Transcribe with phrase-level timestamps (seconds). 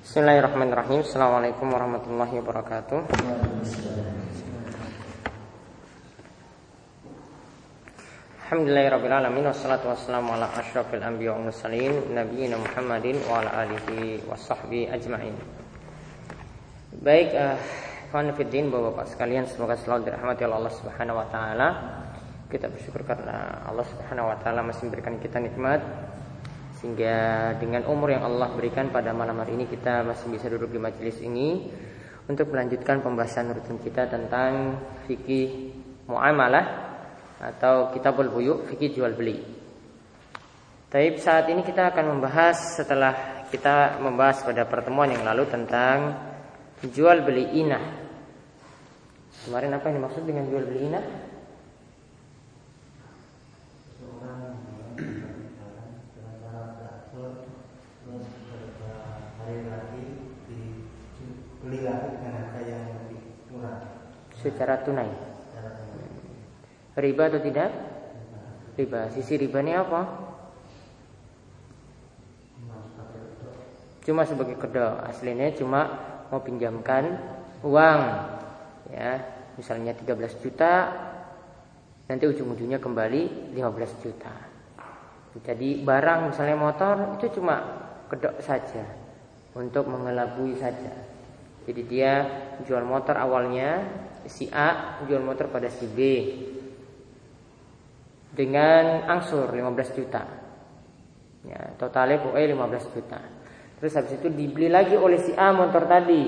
[0.00, 1.04] Bismillahirrahmanirrahim.
[1.04, 3.04] Assalamualaikum warahmatullahi wabarakatuh.
[8.48, 14.88] Alhamdulillahirrahmanirrahim Wassalatu wassalamu ala ashrafil anbiya wa mursalin Nabiina Muhammadin wa ala alihi wa sahbihi
[14.88, 15.36] ajma'in
[17.04, 17.60] Baik, uh,
[18.40, 21.68] Fiddin, Bapak-Bapak sekalian Semoga selalu dirahmati oleh Allah subhanahu wa ta'ala
[22.48, 25.84] Kita bersyukur karena Allah subhanahu wa ta'ala masih memberikan kita nikmat
[26.80, 30.80] Sehingga dengan umur yang Allah berikan pada malam hari ini Kita masih bisa duduk di
[30.80, 31.68] majelis ini
[32.24, 35.76] Untuk melanjutkan pembahasan rutin kita tentang Fikih
[36.10, 36.90] muamalah
[37.40, 39.40] atau kitabul buyu fikih jual beli.
[40.90, 46.18] Tapi saat ini kita akan membahas setelah kita membahas pada pertemuan yang lalu tentang
[46.84, 47.84] jual beli inah.
[49.46, 51.04] Kemarin apa yang dimaksud dengan jual beli inah?
[64.40, 65.30] Secara tunai
[67.00, 67.70] riba atau tidak?
[68.76, 69.08] Riba.
[69.12, 70.02] Sisi ribanya apa?
[74.04, 75.04] Cuma sebagai kedok.
[75.08, 75.80] Aslinya cuma
[76.28, 77.16] mau pinjamkan
[77.64, 78.00] uang.
[78.90, 79.22] Ya,
[79.54, 80.72] misalnya 13 juta,
[82.10, 84.34] nanti ujung-ujungnya kembali 15 juta.
[85.46, 87.62] Jadi barang misalnya motor itu cuma
[88.10, 88.82] kedok saja
[89.54, 90.90] untuk mengelabui saja.
[91.70, 92.26] Jadi dia
[92.66, 93.78] jual motor awalnya
[94.26, 95.98] si A jual motor pada si B
[98.34, 100.22] dengan angsur 15 juta.
[101.46, 103.22] Ya, totalnya pokoknya 15 juta.
[103.78, 106.26] Terus habis itu dibeli lagi oleh si A motor tadi.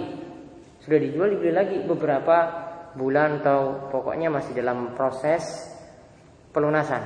[0.79, 2.37] Sudah dijual dibeli lagi beberapa
[2.95, 5.43] bulan atau pokoknya masih dalam proses
[6.55, 7.03] pelunasan.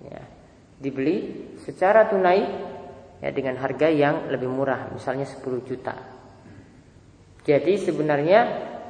[0.00, 0.24] Ya,
[0.80, 2.40] dibeli secara tunai
[3.20, 6.09] ya dengan harga yang lebih murah, misalnya 10 juta.
[7.44, 8.40] Jadi sebenarnya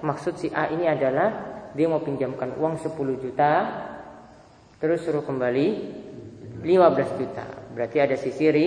[0.02, 3.52] maksud si A ini adalah dia mau pinjamkan uang 10 juta
[4.80, 5.66] Terus suruh kembali
[6.64, 7.44] 15 juta.
[7.76, 8.66] Berarti ada sisi ri,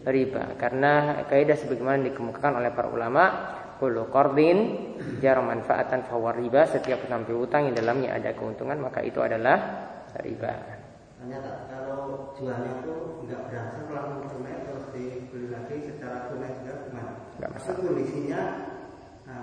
[0.00, 0.56] riba.
[0.56, 3.24] Karena kaidah sebagaimana dikemukakan oleh para ulama,
[3.76, 4.58] kullu qardin
[5.20, 6.64] jar manfaatan fawar riba.
[6.64, 9.84] Setiap pengambil utang yang dalamnya ada keuntungan maka itu adalah
[10.24, 10.80] riba.
[11.20, 12.96] Ternyata kalau jualnya itu
[13.28, 17.12] nggak berhasil langsung tunai terus dibeli lagi secara tunai juga gimana?
[17.36, 17.76] Nggak masalah.
[17.84, 18.40] kondisinya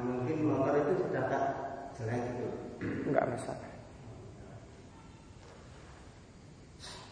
[0.04, 1.44] mungkin motor itu sudah tak
[1.98, 2.48] jelek gitu.
[3.10, 3.70] Nggak masalah.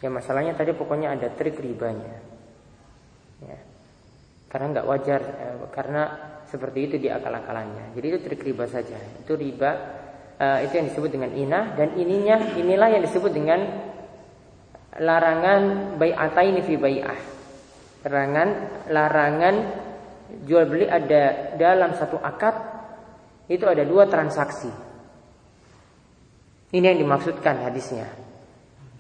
[0.03, 2.19] Ya masalahnya tadi pokoknya ada trik ribanya.
[3.41, 3.59] Ya.
[4.51, 6.03] Karena nggak wajar, eh, karena
[6.45, 7.95] seperti itu di akal-akalannya.
[7.97, 8.95] Jadi itu trik riba saja.
[9.24, 9.72] Itu riba
[10.38, 13.59] eh, itu yang disebut dengan inah dan ininya inilah yang disebut dengan
[15.00, 17.19] larangan bai'ataini fi bai'ah.
[18.06, 18.50] Larangan
[18.94, 19.56] larangan
[20.45, 22.75] jual beli ada dalam satu akad
[23.45, 24.69] itu ada dua transaksi.
[26.73, 28.09] Ini yang dimaksudkan hadisnya.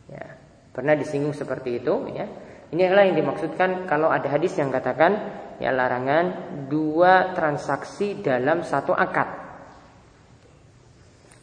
[0.07, 0.25] Ya.
[0.71, 2.29] Pernah disinggung seperti itu ya.
[2.69, 5.17] Ini adalah yang dimaksudkan kalau ada hadis yang katakan
[5.57, 9.27] ya larangan dua transaksi dalam satu akad.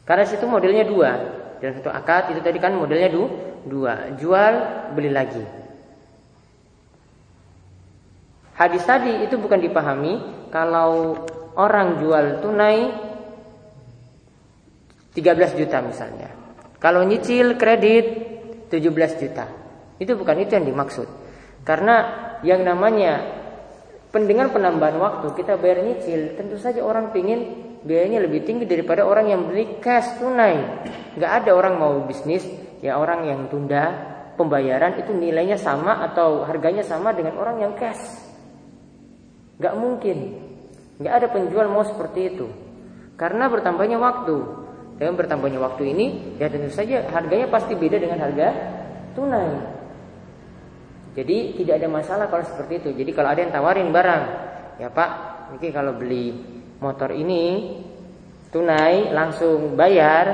[0.03, 1.11] Karena situ modelnya dua.
[1.63, 3.31] Dalam satu akad itu tadi kan modelnya du,
[3.67, 4.15] dua.
[4.19, 4.55] Jual
[4.95, 5.43] beli lagi.
[8.53, 11.25] Hadis tadi itu bukan dipahami kalau
[11.57, 12.79] orang jual tunai
[15.13, 16.29] 13 juta misalnya.
[16.81, 18.07] Kalau nyicil kredit
[18.73, 19.45] 17 juta.
[20.01, 21.07] Itu bukan itu yang dimaksud.
[21.63, 21.95] Karena
[22.43, 23.23] yang namanya
[24.11, 29.29] pendengar penambahan waktu kita bayar nyicil, tentu saja orang pingin biayanya lebih tinggi daripada orang
[29.29, 30.59] yang beli cash tunai.
[31.21, 32.43] Gak ada orang mau bisnis
[32.83, 33.93] ya orang yang tunda
[34.35, 38.01] pembayaran itu nilainya sama atau harganya sama dengan orang yang cash.
[39.61, 40.51] Gak mungkin.
[41.01, 42.47] Gak ada penjual mau seperti itu.
[43.17, 44.37] Karena bertambahnya waktu.
[44.99, 46.07] Dengan bertambahnya waktu ini,
[46.39, 48.49] ya tentu saja harganya pasti beda dengan harga
[49.17, 49.51] tunai.
[51.13, 52.91] Jadi tidak ada masalah kalau seperti itu.
[52.97, 54.25] Jadi kalau ada yang tawarin barang,
[54.81, 55.11] ya Pak,
[55.53, 56.33] mungkin kalau beli
[56.81, 57.77] motor ini
[58.49, 60.25] tunai langsung bayar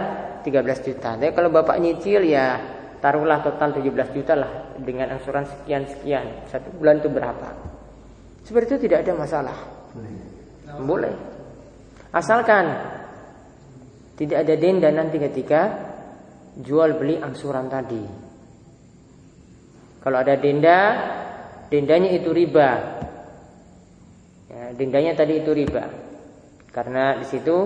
[0.42, 1.18] 13 juta.
[1.18, 2.60] Tapi kalau Bapak nyicil ya
[3.02, 6.46] taruhlah total 17 juta lah dengan angsuran sekian sekian.
[6.46, 7.48] Satu bulan itu berapa?
[8.46, 9.58] Seperti itu tidak ada masalah.
[9.94, 10.27] Boleh.
[12.12, 12.66] Asalkan
[14.18, 15.60] tidak ada denda nanti ketika
[16.58, 18.02] jual beli angsuran tadi.
[20.02, 20.78] Kalau ada denda,
[21.70, 22.70] dendanya itu riba.
[24.48, 25.84] Ya, dendanya tadi itu riba.
[26.74, 27.56] Karena di situ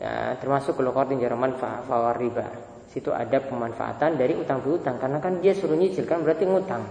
[0.00, 2.46] ya, termasuk kalau qardin Jerman fawar riba.
[2.88, 6.84] Situ ada pemanfaatan dari utang piutang karena kan dia suruh nyicil kan berarti ngutang.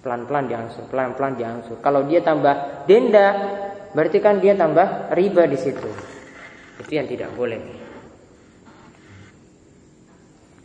[0.00, 1.76] Pelan-pelan diangsur, pelan-pelan diangsur.
[1.82, 3.26] Kalau dia tambah denda,
[3.96, 5.88] berarti kan dia tambah riba di situ.
[6.84, 7.86] Itu yang tidak boleh.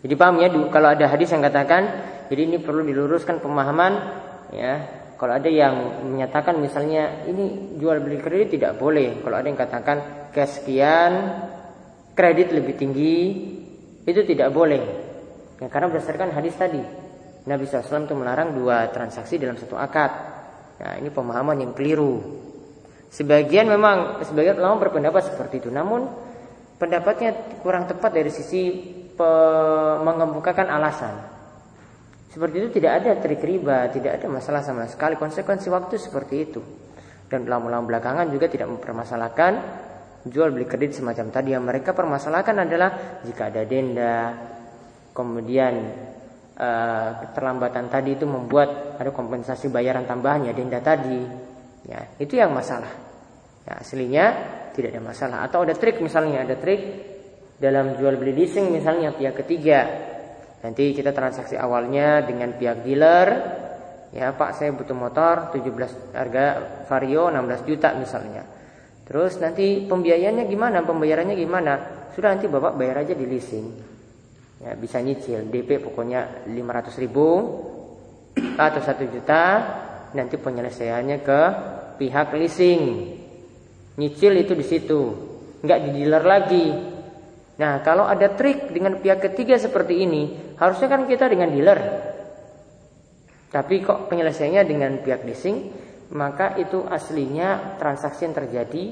[0.03, 1.87] Jadi paham ya kalau ada hadis yang katakan
[2.27, 3.93] jadi ini perlu diluruskan pemahaman
[4.51, 4.99] ya.
[5.15, 9.21] Kalau ada yang menyatakan misalnya ini jual beli kredit tidak boleh.
[9.21, 9.97] Kalau ada yang katakan
[10.33, 11.11] kesekian
[12.17, 13.17] kredit lebih tinggi
[14.01, 14.81] itu tidak boleh.
[15.61, 16.81] Ya, karena berdasarkan hadis tadi
[17.45, 20.11] Nabi SAW itu melarang dua transaksi dalam satu akad.
[20.81, 22.49] Nah ini pemahaman yang keliru.
[23.11, 25.67] Sebagian memang sebagian ulama berpendapat seperti itu.
[25.67, 26.07] Namun
[26.79, 28.71] pendapatnya kurang tepat dari sisi
[30.01, 31.13] mengemukakan alasan.
[32.31, 35.19] Seperti itu tidak ada trik riba, tidak ada masalah sama sekali.
[35.19, 36.63] Konsekuensi waktu seperti itu.
[37.27, 39.51] Dan ulama-ulama belakangan juga tidak mempermasalahkan
[40.25, 41.51] jual beli kredit semacam tadi.
[41.51, 44.31] Yang mereka permasalahkan adalah jika ada denda,
[45.11, 45.73] kemudian
[46.55, 51.50] uh, keterlambatan tadi itu membuat ada kompensasi bayaran tambahannya denda tadi.
[51.85, 52.91] Ya, itu yang masalah.
[53.65, 54.25] Ya, aslinya
[54.73, 55.37] tidak ada masalah.
[55.45, 56.81] Atau ada trik misalnya, ada trik
[57.61, 59.79] dalam jual beli leasing misalnya pihak ketiga.
[60.61, 63.27] Nanti kita transaksi awalnya dengan pihak dealer.
[64.11, 66.45] Ya Pak saya butuh motor 17 harga
[66.89, 68.43] Vario 16 juta misalnya.
[69.07, 70.83] Terus nanti pembiayaannya gimana?
[70.83, 71.73] Pembayarannya gimana?
[72.11, 73.67] Sudah nanti Bapak bayar aja di leasing.
[74.61, 75.47] Ya bisa nyicil.
[75.47, 77.27] DP pokoknya 500 ribu
[78.57, 79.43] atau 1 juta
[80.13, 81.41] nanti penyelesaiannya ke
[81.97, 82.81] pihak leasing
[83.95, 85.01] nyicil itu di situ
[85.61, 86.65] nggak di dealer lagi
[87.61, 91.79] Nah, kalau ada trik dengan pihak ketiga seperti ini, harusnya kan kita dengan dealer.
[93.53, 95.69] Tapi kok penyelesaiannya dengan pihak leasing,
[96.17, 98.83] maka itu aslinya transaksi yang terjadi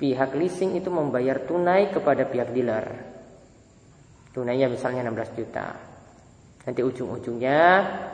[0.00, 2.86] pihak leasing itu membayar tunai kepada pihak dealer.
[4.32, 5.87] Tunainya misalnya 16 juta.
[6.68, 7.60] Nanti ujung-ujungnya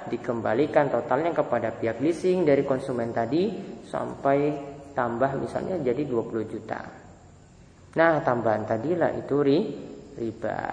[0.06, 3.50] dikembalikan totalnya kepada pihak leasing dari konsumen tadi
[3.82, 4.54] sampai
[4.94, 6.78] tambah misalnya jadi 20 juta.
[7.98, 9.58] Nah tambahan tadilah itu ri,
[10.14, 10.70] riba.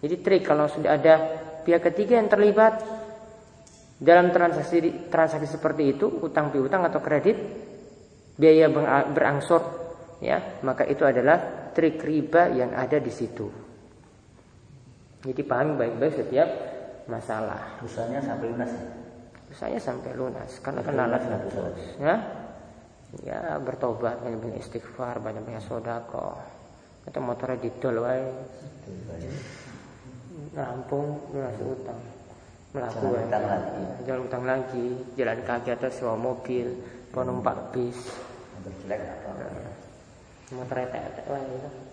[0.00, 1.14] Jadi trik kalau sudah ada
[1.60, 2.80] pihak ketiga yang terlibat
[4.00, 7.36] dalam transaksi transaksi seperti itu, utang piutang atau kredit,
[8.40, 8.72] biaya
[9.12, 9.60] berangsur,
[10.24, 13.52] ya, maka itu adalah trik riba yang ada di situ.
[15.28, 16.48] Jadi pahami baik-baik setiap
[17.12, 17.60] masalah.
[17.84, 18.72] Usahanya sampai lunas.
[19.52, 22.16] Usahanya sampai lunas karena kenalan terus, ya?
[23.20, 26.40] Ya bertobat banyak-banyak istighfar banyak-banyak sodako.
[27.04, 28.24] Atau motornya didol wae
[30.56, 32.00] rampung lunas utang.
[32.72, 33.84] Melaku jalan utang lagi.
[34.08, 34.86] Jalan utang lagi.
[35.20, 36.72] Jalan kaki atau sewa mobil
[37.12, 38.00] penumpak bis.
[40.52, 41.92] Motor etek wae gitu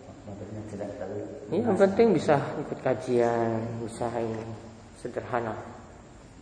[1.49, 4.68] ini yang penting bisa ikut kajian usaha ini
[4.99, 5.55] sederhana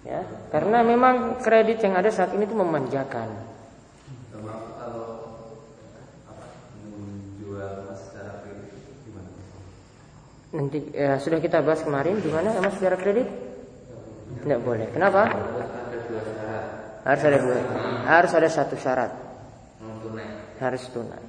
[0.02, 3.58] ya karena memang kredit yang ada saat ini itu memanjakan
[10.48, 13.28] Nanti ya, sudah kita bahas kemarin di mana emas secara kredit?
[14.42, 14.88] Tidak boleh.
[14.96, 15.28] Kenapa?
[17.04, 17.60] Harus ada dua.
[18.08, 19.12] Harus ada satu syarat.
[20.58, 21.24] Harus tunai.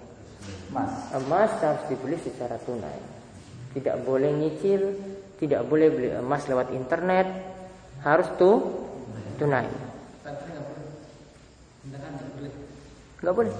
[1.18, 2.98] Emas harus dibeli secara tunai.
[3.74, 4.96] Tidak boleh nyicil,
[5.38, 7.26] tidak boleh beli emas lewat internet.
[8.02, 8.62] Harus tuh
[9.38, 9.66] tunai.
[13.18, 13.54] Enggak boleh.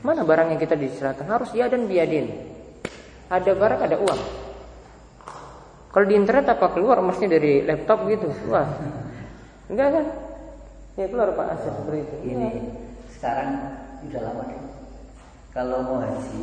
[0.00, 1.28] Mana barang yang kita diserahkan?
[1.28, 2.32] Harus ya dan biadin.
[3.28, 4.20] Ada barang, ada uang.
[5.90, 8.30] Kalau di internet apa keluar emasnya dari laptop gitu?
[8.48, 8.68] Wah,
[9.66, 10.06] enggak kan?
[10.94, 12.16] Ya keluar Pak Asep seperti itu.
[12.34, 12.62] Ini ya.
[13.18, 13.50] sekarang
[14.06, 14.62] udah lama kan?
[15.50, 16.42] Kalau mau haji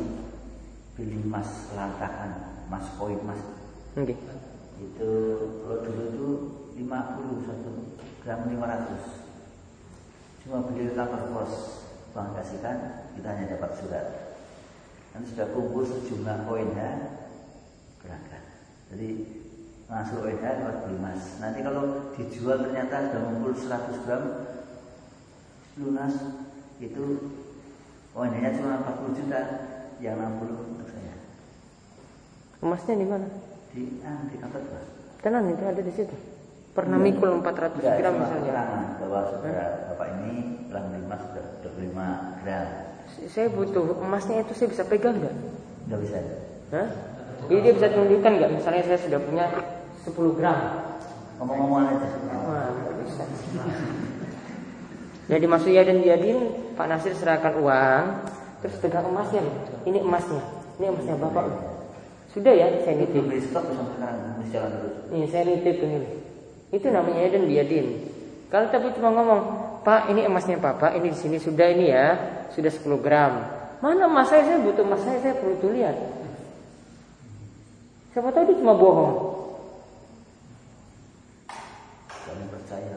[1.00, 2.32] beli emas lantakan,
[2.68, 3.40] emas koin emas.
[3.96, 4.18] Okay.
[4.78, 5.12] Itu
[5.66, 6.30] kalau dulu itu
[6.86, 7.72] 50 satu
[8.22, 10.46] gram 500.
[10.46, 11.54] Cuma beli lapor pos
[12.14, 12.78] bank kasihkan,
[13.18, 14.06] kita hanya dapat surat.
[15.14, 16.90] Nanti sudah kumpul sejumlah koinnya
[18.00, 18.44] berangkat.
[18.94, 19.10] Jadi
[19.88, 21.22] masuk WH buat beli emas.
[21.42, 24.24] Nanti kalau dijual ternyata sudah mengumpul 100 gram
[25.78, 26.14] lunas
[26.82, 27.06] itu
[28.18, 29.42] ONH-nya cuma 40 juta,
[30.02, 31.14] yang 60 untuk saya.
[32.66, 33.30] Emasnya di mana?
[33.74, 34.84] Di kantor Pak.
[35.26, 36.16] Tenang itu ada di situ.
[36.78, 37.06] Pernah ya.
[37.10, 38.54] mikul 400 Enggak, gram misalnya.
[39.02, 39.86] Bahwa saudara hmm?
[39.90, 40.34] bapak ini
[40.70, 42.68] telah emas sudah 25 gram.
[43.34, 45.36] Saya butuh emasnya itu saya bisa pegang nggak?
[45.90, 46.18] Nggak bisa.
[46.78, 46.88] Hah?
[47.50, 48.52] Jadi dia bisa tunjukkan nggak?
[48.62, 49.46] Misalnya saya sudah punya
[50.06, 50.58] 10 gram.
[51.42, 52.08] Ngomong-ngomong aja.
[52.46, 52.70] Wah,
[53.02, 53.24] bisa.
[55.28, 56.38] Jadi masuk ya dan diadin
[56.78, 58.04] Pak Nasir serahkan uang,
[58.62, 59.44] terus pegang emasnya.
[59.84, 60.42] Ini emasnya.
[60.78, 61.77] Ini emasnya Bapak.
[62.38, 63.26] Sudah ya, saya nitip.
[63.26, 64.94] Beli stok sekarang jalan terus.
[65.10, 66.06] Ini saya nitip ini.
[66.70, 68.14] Itu namanya dan biadin.
[68.54, 69.42] Kalau tapi cuma ngomong,
[69.82, 72.14] Pak ini emasnya Bapak, ini di sini sudah ini ya,
[72.54, 73.34] sudah 10 gram.
[73.82, 75.98] Mana mas saya, saya butuh mas saya, saya perlu tuh lihat.
[78.14, 79.14] Siapa tahu dia cuma bohong.
[82.26, 82.96] Jangan percaya.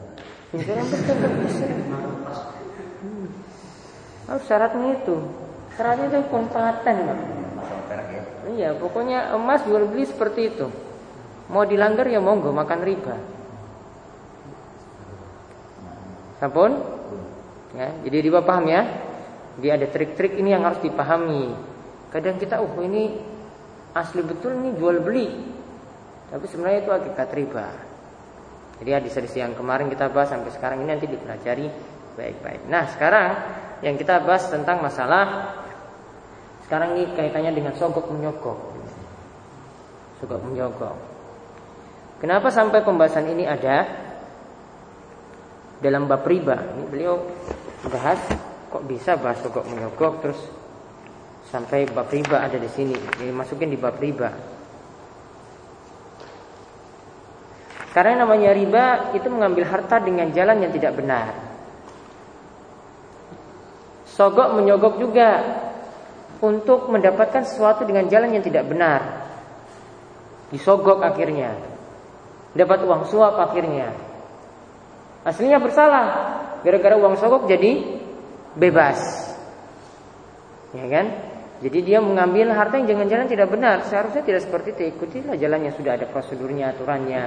[0.53, 1.25] Jangan percaya.
[4.29, 5.17] Harus syaratnya itu.
[5.77, 7.15] Syaratnya itu perak ya.
[8.41, 10.67] Iya, pokoknya emas jual beli seperti itu.
[11.51, 13.15] Mau dilanggar ya monggo makan riba.
[16.41, 16.73] Sampun?
[17.77, 18.81] Ya, jadi riba paham ya?
[19.61, 21.53] Dia ada trik-trik ini yang harus dipahami.
[22.09, 23.13] Kadang kita, oh ini
[23.93, 25.27] asli betul ini jual beli.
[26.33, 27.67] Tapi sebenarnya itu hakikat riba.
[28.81, 31.69] Jadi hadis-hadis yang kemarin kita bahas sampai sekarang ini nanti dipelajari
[32.17, 32.65] baik-baik.
[32.65, 33.29] Nah, sekarang
[33.85, 35.53] yang kita bahas tentang masalah
[36.71, 38.55] sekarang ini kaitannya dengan sogok menyogok.
[40.23, 40.95] Sogok menyogok.
[42.23, 43.91] Kenapa sampai pembahasan ini ada
[45.83, 46.55] dalam bab riba?
[46.55, 47.27] Ini beliau
[47.91, 48.23] bahas
[48.71, 50.39] kok bisa bahas sogok menyogok terus
[51.51, 52.95] sampai bab riba ada di sini.
[52.95, 54.31] Jadi masukin di bab riba.
[57.91, 61.35] Karena namanya riba itu mengambil harta dengan jalan yang tidak benar.
[64.07, 65.67] Sogok menyogok juga
[66.41, 69.29] untuk mendapatkan sesuatu dengan jalan yang tidak benar.
[70.49, 71.53] Disogok akhirnya.
[72.57, 73.93] Dapat uang suap akhirnya.
[75.23, 76.05] Aslinya bersalah.
[76.65, 78.01] Gara-gara uang sogok jadi
[78.57, 78.99] bebas.
[80.73, 81.05] Ya kan?
[81.61, 83.85] Jadi dia mengambil harta yang jangan jalan tidak benar.
[83.85, 84.83] Seharusnya tidak seperti itu.
[84.97, 87.23] Ikutilah jalannya sudah ada prosedurnya, aturannya.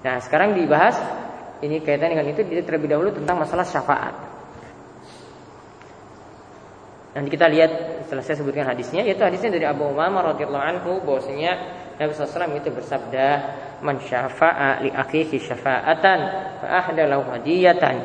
[0.00, 0.96] Nah, sekarang dibahas
[1.60, 4.29] ini kaitan dengan itu terlebih dahulu tentang masalah syafaat.
[7.10, 7.70] Nanti kita lihat
[8.06, 11.52] setelah saya sebutkan hadisnya yaitu hadisnya dari Abu Umamah radhiyallahu anhu bahwasanya
[11.98, 13.26] Nabi SAW itu bersabda
[13.82, 16.20] man syafa'a li akhihi syafa'atan
[16.62, 17.96] fa hadiyatan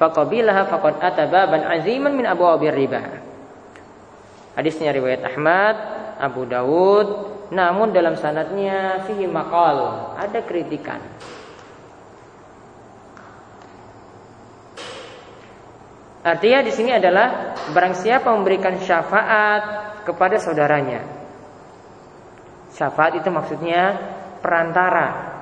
[0.00, 1.24] faqabilaha faqad ata
[1.70, 3.20] aziman min abwabir riba.
[4.54, 5.76] Hadisnya riwayat Ahmad,
[6.18, 7.08] Abu Dawud,
[7.50, 11.02] namun dalam sanadnya fihi maqal, ada kritikan.
[16.24, 19.62] Artinya di sini adalah barang siapa memberikan syafaat
[20.08, 21.04] kepada saudaranya.
[22.72, 23.92] Syafaat itu maksudnya
[24.40, 25.36] perantara.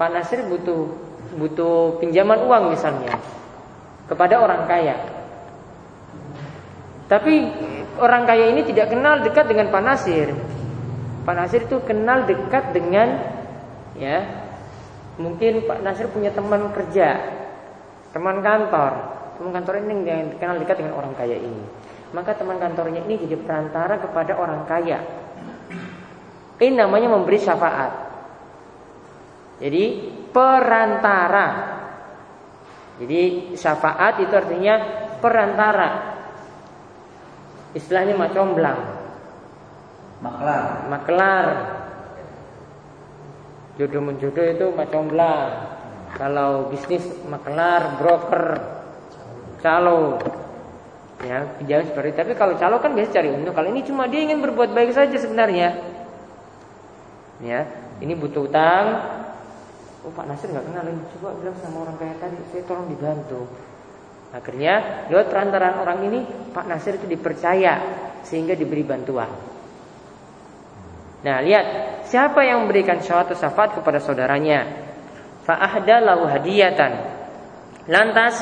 [0.00, 0.88] Pak Nasir butuh
[1.36, 3.20] butuh pinjaman uang misalnya
[4.08, 4.96] kepada orang kaya.
[7.04, 7.52] Tapi
[8.00, 10.32] orang kaya ini tidak kenal dekat dengan Pak Nasir.
[11.28, 13.28] Pak Nasir itu kenal dekat dengan
[13.92, 14.24] ya
[15.20, 17.28] mungkin Pak Nasir punya teman kerja,
[18.16, 21.64] teman kantor teman kantor ini yang dikenal dekat dengan orang kaya ini.
[22.10, 24.98] Maka teman kantornya ini jadi perantara kepada orang kaya.
[26.58, 27.92] Ini namanya memberi syafaat.
[29.62, 29.84] Jadi
[30.34, 31.46] perantara.
[32.98, 34.74] Jadi syafaat itu artinya
[35.22, 35.90] perantara.
[37.78, 38.80] Istilahnya macomblang.
[40.18, 40.62] Maklar.
[40.90, 41.46] Maklar.
[43.78, 45.78] Jodoh menjodoh itu macomblang.
[46.18, 48.77] Kalau bisnis maklar, broker,
[49.60, 50.18] calo.
[51.18, 53.54] Ya pinjam seperti tapi kalau calo kan biasa cari untung.
[53.54, 55.74] Kalau ini cuma dia ingin berbuat baik saja sebenarnya.
[57.42, 57.66] Ya
[57.98, 58.86] ini butuh utang.
[60.06, 61.02] Oh Pak Nasir nggak kenal ini.
[61.18, 63.50] Coba bilang sama orang kaya tadi saya tolong dibantu.
[64.30, 66.20] Akhirnya lewat perantaraan orang ini
[66.54, 67.80] Pak Nasir itu dipercaya
[68.22, 69.30] sehingga diberi bantuan.
[71.18, 71.66] Nah lihat
[72.06, 74.86] siapa yang memberikan suatu syafaat kepada saudaranya?
[75.42, 76.92] Fa'ahda lahu hadiyatan.
[77.88, 78.36] Lantas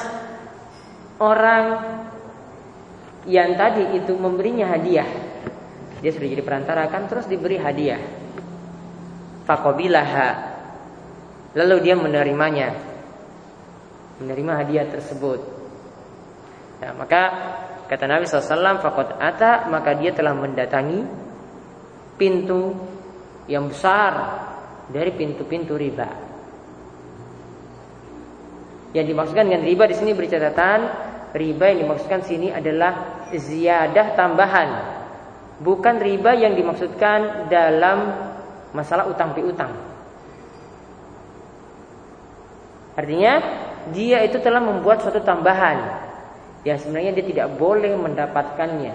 [1.21, 1.65] orang
[3.27, 5.09] yang tadi itu memberinya hadiah.
[6.01, 8.01] Dia sudah jadi perantara kan terus diberi hadiah.
[9.49, 10.29] Fakobilaha.
[11.57, 12.69] Lalu dia menerimanya.
[14.23, 15.41] Menerima hadiah tersebut.
[16.81, 17.23] Nah, maka
[17.89, 21.01] kata Nabi SAW, fakot ata maka dia telah mendatangi
[22.21, 22.77] pintu
[23.49, 24.13] yang besar
[24.89, 26.09] dari pintu-pintu riba.
[28.93, 31.06] Yang dimaksudkan dengan riba di sini beri catatan
[31.37, 34.69] riba yang dimaksudkan sini adalah ziyadah tambahan.
[35.61, 38.13] Bukan riba yang dimaksudkan dalam
[38.73, 39.73] masalah utang piutang.
[42.97, 43.41] Artinya
[43.93, 46.05] dia itu telah membuat suatu tambahan
[46.65, 48.95] yang sebenarnya dia tidak boleh mendapatkannya.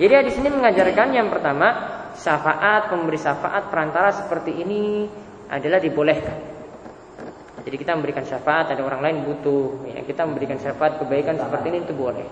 [0.00, 1.68] Jadi di sini mengajarkan yang pertama
[2.16, 5.04] syafaat pemberi syafaat perantara seperti ini
[5.52, 6.49] adalah dibolehkan.
[7.60, 11.78] Jadi kita memberikan syafaat, ada orang lain butuh, ya, kita memberikan syafaat kebaikan seperti ini
[11.84, 12.24] itu boleh.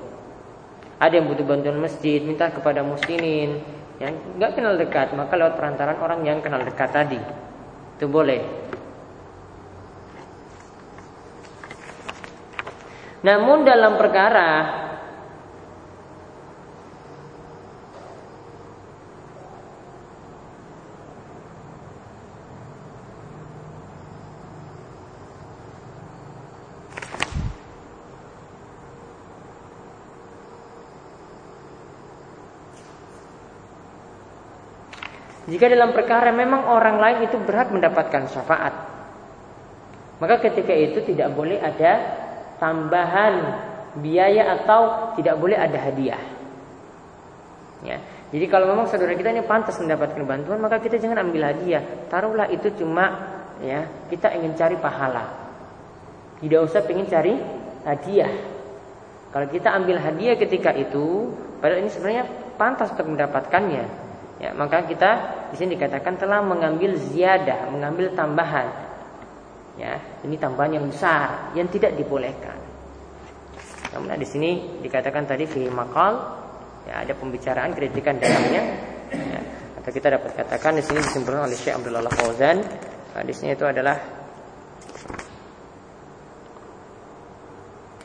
[0.98, 3.60] Ada yang butuh bantuan masjid, minta kepada muslimin
[4.00, 7.20] yang nggak kenal dekat, maka lewat perantaran orang yang kenal dekat tadi
[7.98, 8.40] itu boleh.
[13.26, 14.50] Namun dalam perkara
[35.48, 38.74] Jika dalam perkara memang orang lain itu berhak mendapatkan syafaat,
[40.20, 42.20] maka ketika itu tidak boleh ada
[42.60, 43.34] tambahan
[43.96, 46.20] biaya atau tidak boleh ada hadiah.
[47.80, 47.96] Ya.
[48.28, 51.80] Jadi kalau memang saudara kita ini pantas mendapatkan bantuan, maka kita jangan ambil hadiah.
[52.12, 53.08] Taruhlah itu cuma
[53.64, 55.48] ya kita ingin cari pahala.
[56.44, 57.34] Tidak usah ingin cari
[57.88, 58.32] hadiah.
[59.32, 62.24] Kalau kita ambil hadiah ketika itu, padahal ini sebenarnya
[62.60, 64.07] pantas untuk mendapatkannya.
[64.38, 65.10] Ya, maka kita
[65.50, 68.70] di sini dikatakan telah mengambil ziyadah, mengambil tambahan.
[69.74, 72.54] Ya, ini tambahan yang besar yang tidak dibolehkan.
[73.94, 76.38] Namun di sini dikatakan tadi fi makal
[76.86, 78.62] ya ada pembicaraan kritikan dalamnya.
[79.10, 79.40] Ya,
[79.82, 82.62] atau kita dapat katakan di sini disimpulkan oleh Syekh Abdullah Fauzan.
[83.18, 83.98] Di sini itu adalah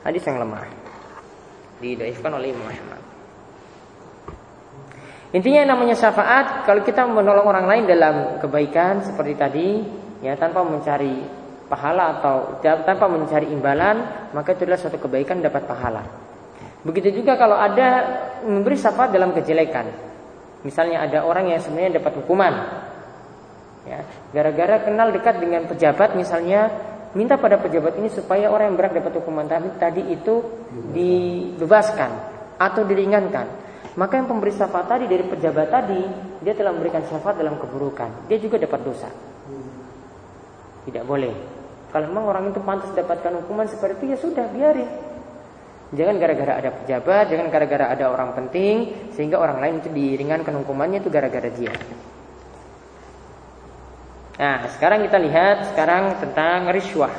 [0.02, 0.66] hadis yang lemah.
[1.78, 3.03] Didoifkan oleh Imam Ahmad.
[5.34, 9.68] Intinya namanya syafaat kalau kita menolong orang lain dalam kebaikan seperti tadi
[10.22, 11.26] ya tanpa mencari
[11.66, 16.06] pahala atau tanpa mencari imbalan maka itu adalah suatu kebaikan dapat pahala.
[16.86, 18.06] Begitu juga kalau ada
[18.46, 19.90] memberi syafaat dalam kejelekan.
[20.62, 22.54] Misalnya ada orang yang sebenarnya dapat hukuman.
[23.90, 24.00] Ya,
[24.32, 26.72] gara-gara kenal dekat dengan pejabat misalnya
[27.18, 29.50] minta pada pejabat ini supaya orang yang berat dapat hukuman
[29.82, 30.46] tadi itu
[30.94, 32.12] dibebaskan
[32.62, 33.63] atau diringankan.
[33.94, 36.02] Maka yang pemberi syafaat tadi dari pejabat tadi
[36.42, 38.28] Dia telah memberikan syafaat dalam keburukan.
[38.28, 39.10] Dia juga dapat dosa.
[40.84, 41.34] Tidak boleh.
[41.94, 44.90] Kalau memang orang itu pantas dapatkan hukuman seperti itu Ya sudah biarin.
[45.94, 51.06] Jangan gara-gara ada pejabat Jangan gara-gara ada orang penting Sehingga orang lain itu diringankan hukumannya
[51.06, 51.70] Itu gara-gara dia.
[54.42, 57.14] Nah sekarang kita lihat Sekarang tentang riswah.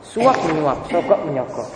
[0.00, 1.68] Suap menyuap, sokok menyokok.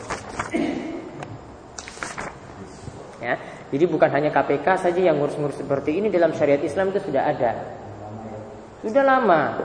[3.21, 3.37] Ya,
[3.75, 7.59] jadi bukan hanya KPK saja yang ngurus-ngurus seperti ini dalam syariat Islam itu sudah ada.
[8.87, 9.59] Sudah lama.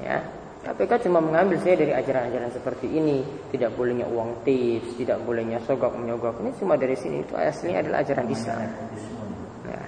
[0.00, 0.24] Ya.
[0.64, 3.20] KPK cuma mengambil saya dari ajaran-ajaran seperti ini,
[3.52, 6.40] tidak bolehnya uang tips, tidak bolehnya sogok menyogok.
[6.40, 8.58] Ini cuma dari sini itu aslinya adalah ajaran Islam.
[9.68, 9.86] Nah.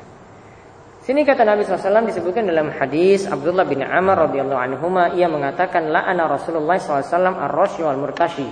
[1.08, 6.04] Sini kata Nabi SAW disebutkan dalam hadis Abdullah bin Amr radhiyallahu anhu ia mengatakan la
[6.04, 8.44] ana Rasulullah SAW ar-rasy wal murtashi.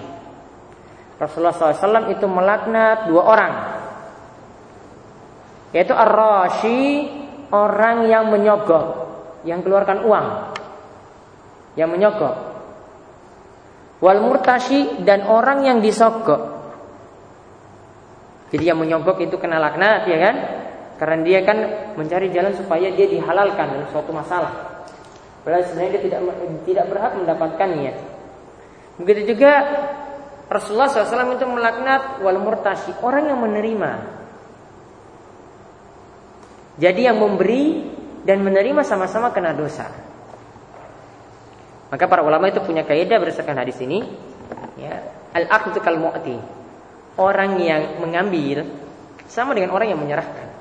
[1.20, 3.52] Rasulullah SAW itu melaknat dua orang
[5.76, 7.04] yaitu ar-rashi
[7.52, 8.86] orang yang menyogok,
[9.44, 10.26] yang keluarkan uang.
[11.76, 12.34] Yang menyogok.
[14.00, 16.56] Wal murtashi dan orang yang disogok.
[18.48, 20.36] Jadi yang menyogok itu kena laknat ya kan?
[20.96, 21.58] Karena dia kan
[21.92, 24.80] mencari jalan supaya dia dihalalkan dalam suatu masalah.
[25.44, 26.20] Padahal sebenarnya dia tidak
[26.64, 27.92] tidak berhak mendapatkannya.
[28.96, 29.52] Begitu juga
[30.48, 34.24] Rasulullah SAW itu melaknat wal murtashi orang yang menerima
[36.76, 37.88] jadi yang memberi
[38.28, 39.88] dan menerima sama-sama kena dosa.
[41.88, 44.04] Maka para ulama itu punya kaidah berdasarkan hadis ini,
[44.76, 45.00] ya,
[45.32, 46.36] al-aqdu kal mu'ti.
[47.16, 48.68] Orang yang mengambil
[49.24, 50.52] sama dengan orang yang menyerahkan.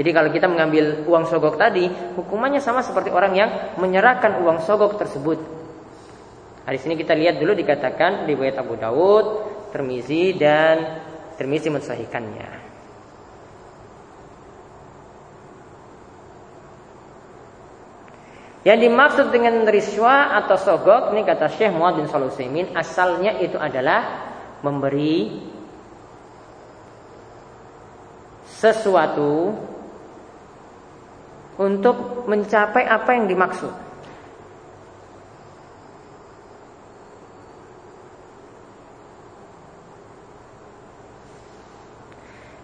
[0.00, 1.84] Jadi kalau kita mengambil uang sogok tadi,
[2.16, 5.36] hukumannya sama seperti orang yang menyerahkan uang sogok tersebut.
[6.64, 9.26] Hadis ini kita lihat dulu dikatakan di Abu Dawud,
[9.74, 11.04] Termizi dan
[11.36, 12.59] Termizi mensahihkannya.
[18.60, 24.28] Yang dimaksud dengan riswa atau sogok ini kata Syekh Muhammad bin Salusimin asalnya itu adalah
[24.60, 25.40] memberi
[28.44, 29.56] sesuatu
[31.56, 33.72] untuk mencapai apa yang dimaksud.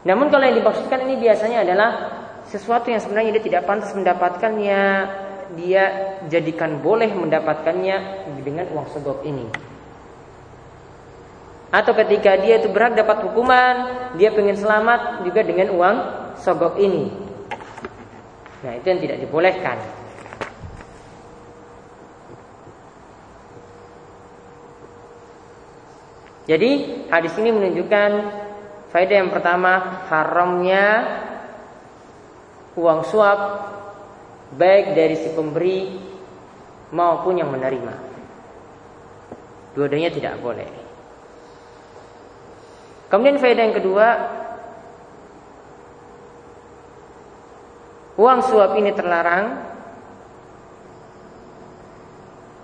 [0.05, 1.91] Namun kalau yang dimaksudkan ini biasanya adalah
[2.47, 4.83] sesuatu yang sebenarnya dia tidak pantas mendapatkannya
[5.55, 7.97] dia jadikan boleh mendapatkannya
[8.43, 9.47] dengan uang sogok ini.
[11.71, 13.75] Atau ketika dia itu berhak dapat hukuman,
[14.17, 15.97] dia pengen selamat juga dengan uang
[16.41, 17.11] sogok ini.
[18.65, 19.79] Nah, itu yang tidak dibolehkan.
[26.47, 26.71] Jadi
[27.11, 28.11] hadis ini menunjukkan
[28.95, 30.87] faedah yang pertama haramnya
[32.79, 33.39] uang suap
[34.55, 35.91] baik dari si pemberi
[36.95, 37.95] maupun yang menerima.
[39.75, 40.71] Dua-duanya tidak boleh.
[43.07, 44.09] Kemudian faedah yang kedua,
[48.19, 49.47] uang suap ini terlarang.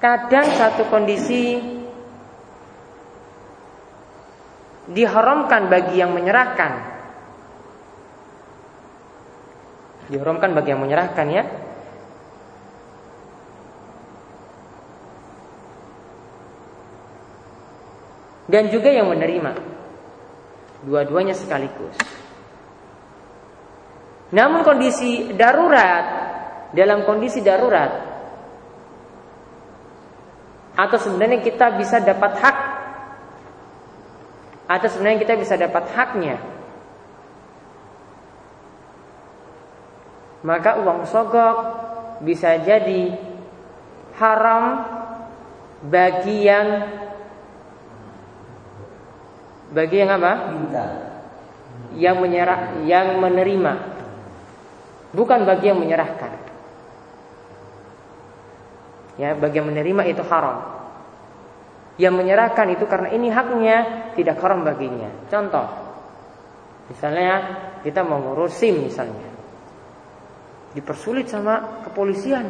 [0.03, 1.63] Kadang satu kondisi
[4.91, 6.91] diharamkan bagi yang menyerahkan.
[10.11, 11.45] Diharamkan bagi yang menyerahkan ya.
[18.53, 19.57] Dan juga yang menerima.
[20.85, 21.97] Dua-duanya sekaligus.
[24.37, 26.05] Namun kondisi darurat
[26.73, 28.13] dalam kondisi darurat
[30.73, 32.59] atau sebenarnya kita bisa dapat hak
[34.73, 36.41] atau sebenarnya kita bisa dapat haknya
[40.41, 41.57] maka uang sogok
[42.25, 43.21] bisa jadi
[44.17, 44.65] haram
[45.93, 46.69] bagi yang
[49.73, 50.33] bagi yang apa?
[50.53, 50.85] Minta.
[51.97, 53.73] Yang menyerah, yang menerima.
[55.13, 56.33] Bukan bagi yang menyerahkan.
[59.21, 60.61] Ya, bagi yang menerima itu haram.
[62.01, 65.13] Yang menyerahkan itu karena ini haknya tidak haram baginya.
[65.29, 65.69] Contoh,
[66.89, 67.33] misalnya
[67.85, 69.29] kita mau ngurus SIM misalnya,
[70.73, 72.49] dipersulit sama kepolisian.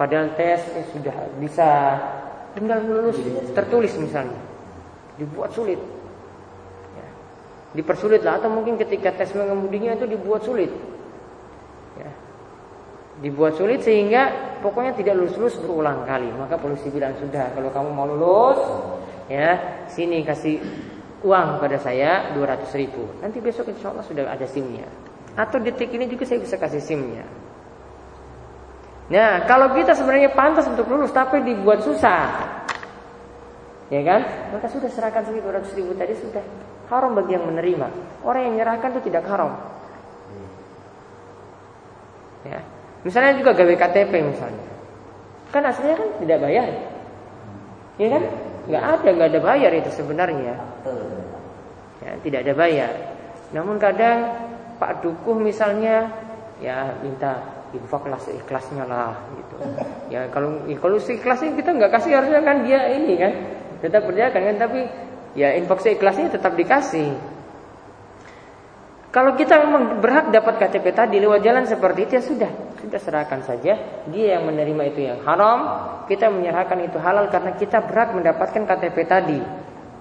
[0.00, 1.68] Padahal tes eh, sudah bisa
[2.56, 3.20] tinggal lulus
[3.52, 4.49] tertulis misalnya
[5.20, 5.76] dibuat sulit.
[6.96, 7.08] Ya.
[7.76, 10.72] Dipersulit lah atau mungkin ketika tes mengemudinya itu dibuat sulit.
[12.00, 12.10] Ya.
[13.20, 16.32] Dibuat sulit sehingga pokoknya tidak lulus-lulus berulang kali.
[16.32, 18.60] Maka polisi bilang sudah kalau kamu mau lulus
[19.28, 19.60] ya
[19.92, 20.58] sini kasih
[21.20, 23.04] uang pada saya 200 ribu.
[23.20, 24.88] Nanti besok insya Allah sudah ada simnya.
[25.36, 27.22] Atau detik ini juga saya bisa kasih simnya.
[29.10, 32.46] Nah, kalau kita sebenarnya pantas untuk lulus tapi dibuat susah,
[33.90, 34.20] ya kan?
[34.54, 36.42] Maka sudah serahkan saja 200 ribu tadi sudah
[36.90, 37.86] haram bagi yang menerima.
[38.24, 39.58] Orang yang menyerahkan itu tidak haram.
[42.46, 42.60] Ya.
[43.04, 44.64] Misalnya juga gawe KTP misalnya.
[45.50, 46.68] Kan aslinya kan tidak bayar.
[47.98, 48.22] Ya kan?
[48.70, 50.54] Nggak ada, nggak ada bayar itu sebenarnya.
[52.00, 52.92] Ya, tidak ada bayar.
[53.50, 54.30] Namun kadang
[54.78, 56.08] Pak Dukuh misalnya
[56.62, 59.56] ya minta infaklah seikhlasnya lah gitu.
[60.10, 63.32] Ya kalau kalau seikhlasnya kita nggak kasih harusnya kan dia ini kan
[63.80, 64.80] tetap kerjakan kan tapi
[65.34, 67.16] ya infak seikhlasnya tetap dikasih.
[69.10, 73.42] Kalau kita memang berhak dapat KTP tadi lewat jalan seperti itu ya sudah, kita serahkan
[73.42, 73.74] saja.
[74.06, 75.58] Dia yang menerima itu yang haram,
[76.06, 79.40] kita menyerahkan itu halal karena kita berhak mendapatkan KTP tadi.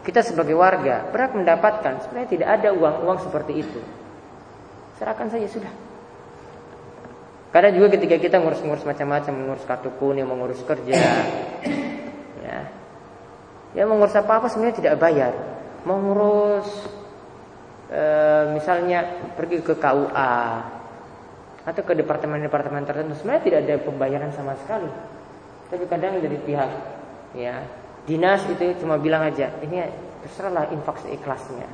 [0.05, 2.05] Kita sebagai warga berhak mendapatkan.
[2.05, 3.81] Sebenarnya tidak ada uang-uang seperti itu.
[5.01, 5.73] Serahkan saja sudah.
[7.49, 11.01] Karena juga ketika kita ngurus-ngurus macam-macam, mengurus kartu kuning, mengurus kerja,
[13.77, 15.33] Ya mengurus apa-apa sebenarnya tidak bayar.
[15.85, 16.67] Mengurus
[17.89, 18.01] e,
[18.57, 20.33] misalnya pergi ke KUA
[21.69, 24.89] atau ke departemen-departemen tertentu sebenarnya tidak ada pembayaran sama sekali.
[25.69, 26.71] Tapi kadang dari pihak
[27.37, 27.61] ya
[28.09, 29.85] dinas itu cuma bilang aja ini
[30.25, 31.69] terserahlah infak seikhlasnya.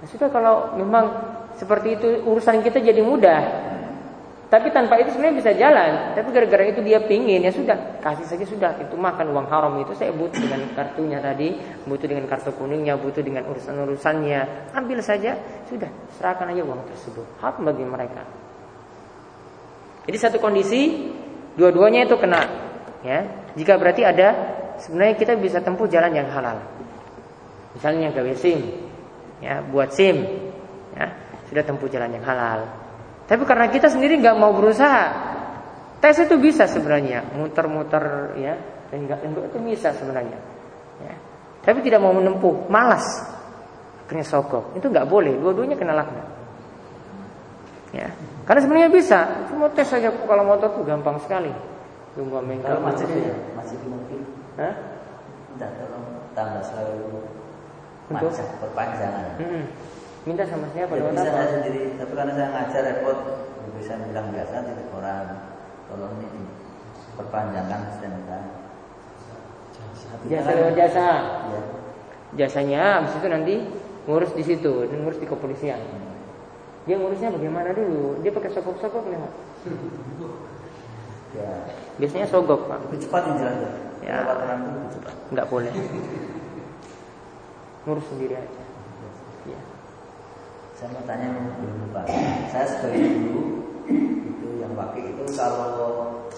[0.00, 1.12] Nah, sudah kalau memang
[1.60, 3.73] seperti itu urusan kita jadi mudah.
[4.54, 6.14] Tapi tanpa itu sebenarnya bisa jalan.
[6.14, 8.70] Tapi gara-gara itu dia pingin ya sudah kasih saja sudah.
[8.78, 11.58] Itu makan uang haram itu saya butuh dengan kartunya tadi,
[11.90, 14.70] butuh dengan kartu kuningnya, butuh dengan urusan-urusannya.
[14.78, 15.34] Ambil saja
[15.66, 17.26] sudah serahkan aja uang tersebut.
[17.42, 18.22] Hak bagi mereka.
[20.06, 21.10] Jadi satu kondisi
[21.58, 22.46] dua-duanya itu kena.
[23.02, 23.26] Ya,
[23.58, 24.38] jika berarti ada
[24.78, 26.62] sebenarnya kita bisa tempuh jalan yang halal.
[27.74, 28.86] Misalnya gawe SIM,
[29.42, 30.22] ya buat SIM,
[30.94, 31.10] ya
[31.50, 32.83] sudah tempuh jalan yang halal.
[33.24, 35.04] Tapi karena kita sendiri nggak mau berusaha,
[36.04, 38.54] tes itu bisa sebenarnya, muter-muter ya,
[38.92, 40.36] enggak enggak itu bisa sebenarnya.
[41.00, 41.14] Ya.
[41.64, 43.04] Tapi tidak mau menempuh, malas,
[44.04, 44.76] akhirnya sogok.
[44.76, 46.28] Itu nggak boleh, dua-duanya kena laknat.
[47.96, 48.12] Ya.
[48.44, 51.48] Karena sebenarnya bisa, cuma tes saja kalau motor tuh gampang sekali.
[52.14, 54.20] Tunggu Kalau masih ya, masih mungkin.
[54.54, 54.74] Hah?
[55.56, 56.06] Tidak tolong
[56.36, 57.26] tambah selalu
[58.12, 59.40] macet perpanjangan.
[59.40, 59.64] Hmm.
[60.24, 60.96] Minta sama siapa?
[60.96, 63.18] Ya, bisa saya sendiri, tapi karena saya ngajar repot,
[63.76, 65.26] bisa bilang biasa tidak orang.
[65.84, 66.48] Tolong ini
[67.20, 68.30] perpanjangkan STNK.
[70.32, 71.08] Jasa lewat jasa.
[71.52, 71.60] Ya.
[72.34, 73.54] Jasanya habis itu nanti
[74.08, 75.80] ngurus di situ dan ngurus di kepolisian.
[76.88, 78.24] Dia ngurusnya bagaimana dulu?
[78.24, 79.32] Dia pakai sogok-sogok lewat.
[81.36, 81.52] Ya.
[82.00, 82.80] Biasanya sogok pak.
[82.88, 83.56] Lebih cepat yang jelas
[84.00, 84.16] ya.
[85.28, 85.72] Enggak boleh.
[87.84, 88.63] Ngurus sendiri aja.
[90.84, 92.04] Ya saya mau tanya belum lupa
[92.52, 93.44] saya sebagai guru
[93.88, 96.28] itu yang pakai itu kalau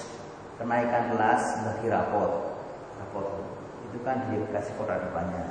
[0.55, 2.55] kenaikan kelas bagi rapor
[2.95, 3.43] rapor
[3.91, 5.51] itu kan dia kasih kotak depannya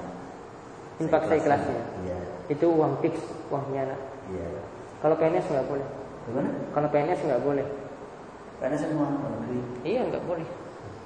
[1.04, 1.84] infak seikhlasnya.
[2.08, 2.20] Iya.
[2.48, 3.20] Itu uang fix,
[3.52, 4.00] uang hianat.
[4.32, 4.64] Iya.
[5.04, 5.88] Kalau PNS nggak boleh.
[6.32, 6.50] Gimana?
[6.72, 7.68] Kalau PNS nggak boleh.
[8.64, 10.48] Karena semua negeri Iya nggak boleh.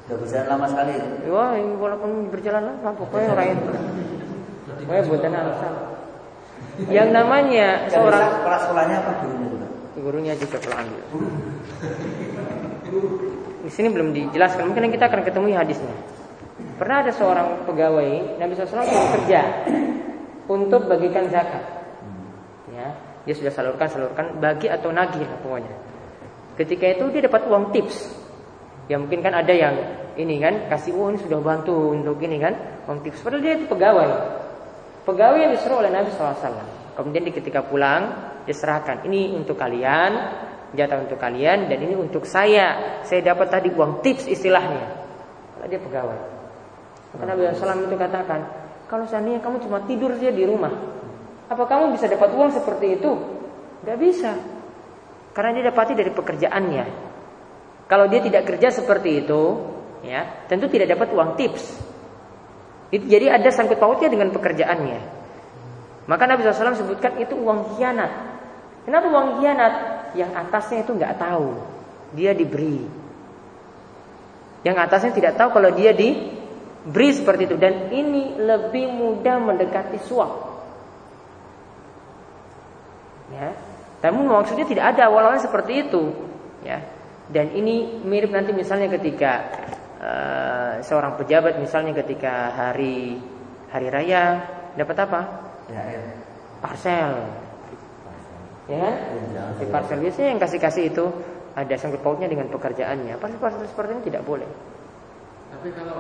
[0.05, 1.07] udah berjalan lama sekali itu.
[1.33, 3.65] Wah, ini walaupun berjalan lama, pokoknya orang itu.
[4.85, 5.73] Pokoknya buatan alasan.
[6.87, 9.67] Yang namanya seorang kepala sekolahnya apa gurunya juga?
[9.99, 11.03] gurunya juga kalau ambil.
[13.67, 15.95] Di sini belum dijelaskan, mungkin kita akan ketemu hadisnya.
[16.79, 19.67] Pernah ada seorang pegawai Nabi SAW bekerja
[20.47, 21.61] untuk bagikan zakat.
[22.71, 22.95] Ya,
[23.27, 25.75] dia sudah salurkan, salurkan, bagi atau nagih lah pokoknya.
[26.55, 28.15] Ketika itu dia dapat uang tips.
[28.89, 29.75] Ya mungkin kan ada yang
[30.17, 32.55] ini kan kasih uang ini sudah bantu untuk ini kan
[32.87, 33.21] uang tips.
[33.21, 34.09] Padahal dia itu pegawai.
[35.07, 36.95] Pegawai yang disuruh oleh Nabi SAW.
[36.95, 40.11] Kemudian di ketika pulang diserahkan ini untuk kalian,
[40.75, 43.01] jatah untuk kalian dan ini untuk saya.
[43.07, 44.85] Saya dapat tadi uang tips istilahnya.
[45.55, 46.19] Kalau dia pegawai.
[47.15, 48.39] Maka Nabi SAW itu katakan,
[48.85, 50.73] kalau seandainya kamu cuma tidur saja di rumah,
[51.49, 53.11] apa kamu bisa dapat uang seperti itu?
[53.81, 54.31] Tidak bisa.
[55.33, 56.85] Karena dia dapati dari pekerjaannya.
[57.89, 59.41] Kalau dia tidak kerja seperti itu,
[60.05, 61.63] ya, tentu tidak dapat uang tips.
[62.89, 64.99] Jadi ada sangkut pautnya dengan pekerjaannya.
[66.09, 68.09] Maka Nabi SAW sebutkan itu uang khianat.
[68.81, 69.73] Kenapa uang khianat?
[70.17, 71.53] Yang atasnya itu nggak tahu,
[72.17, 72.81] dia diberi.
[74.65, 80.49] Yang atasnya tidak tahu kalau dia diberi seperti itu dan ini lebih mudah mendekati suap.
[83.29, 83.53] Ya,
[84.01, 86.09] namun maksudnya tidak ada awal-awalnya seperti itu,
[86.65, 86.81] ya.
[87.29, 89.31] Dan ini mirip nanti misalnya ketika
[90.01, 93.19] uh, seorang pejabat misalnya ketika hari
[93.69, 94.43] hari raya
[94.75, 95.21] dapat apa?
[95.69, 96.05] THR.
[96.59, 97.11] Parcel.
[98.69, 98.95] Ya kan?
[99.57, 101.05] Di parcel biasanya yang kasih-kasih itu
[101.57, 103.17] ada sangkut pautnya dengan pekerjaannya.
[103.17, 104.49] Parcel-parcel seperti ini tidak boleh.
[105.49, 105.99] Tapi kalau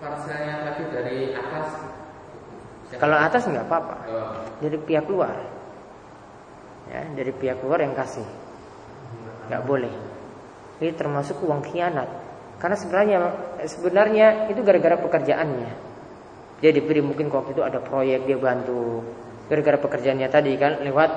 [0.00, 1.68] parselnya tadi dari atas
[2.90, 3.96] Kalau atas nggak apa-apa.
[4.10, 5.30] oh, Dari pihak luar.
[6.90, 8.26] Ya, dari pihak luar yang kasih.
[9.46, 9.94] Nggak boleh.
[10.82, 12.10] Ini termasuk uang khianat.
[12.58, 13.18] Karena sebenarnya
[13.66, 15.70] sebenarnya itu gara-gara pekerjaannya.
[16.60, 19.00] Dia diberi mungkin waktu itu ada proyek dia bantu.
[19.48, 21.10] Gara-gara pekerjaannya tadi kan lewat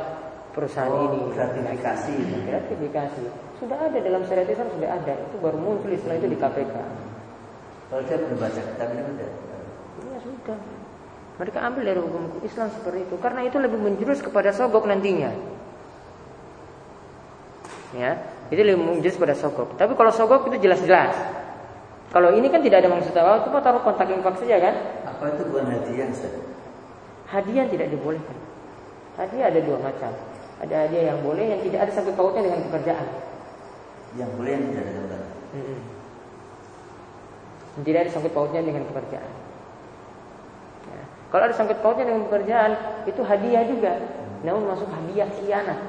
[0.56, 1.36] perusahaan Oh, ini.
[1.36, 2.15] gratifikasi.
[2.47, 3.23] Gratifikasi.
[3.60, 5.13] Sudah ada dalam syariat Islam sudah ada.
[5.29, 6.75] Itu baru muncul istilah itu di KPK.
[7.91, 9.29] Kalau dia belum baca kitab ini udah.
[10.10, 10.60] Ya sudah.
[11.34, 15.34] Mereka ambil dari hukum Islam seperti itu karena itu lebih menjurus kepada sogok nantinya.
[17.93, 18.17] Ya,
[18.49, 19.77] itu lebih menjurus pada sogok.
[19.77, 21.13] Tapi kalau sogok itu jelas-jelas.
[22.13, 24.76] Kalau ini kan tidak ada maksud apa, cuma taruh kontak infak saja kan?
[25.10, 26.30] Apa itu bukan hadiah Ustaz?
[27.26, 28.38] Hadiah tidak dibolehkan.
[29.17, 30.13] Hadiah ada dua macam.
[30.62, 33.08] Ada hadiah yang boleh yang tidak ada sangkut pautnya dengan pekerjaan.
[34.13, 35.19] Yang boleh yang tidak ada.
[35.58, 35.80] Mm-mm.
[37.73, 39.34] Yang Tidak ada sangkut pautnya dengan pekerjaan.
[40.93, 41.04] Ya.
[41.34, 42.71] Kalau ada sangkut pautnya dengan pekerjaan,
[43.10, 43.93] itu hadiah juga.
[44.45, 45.80] Namun masuk hadiah khianat.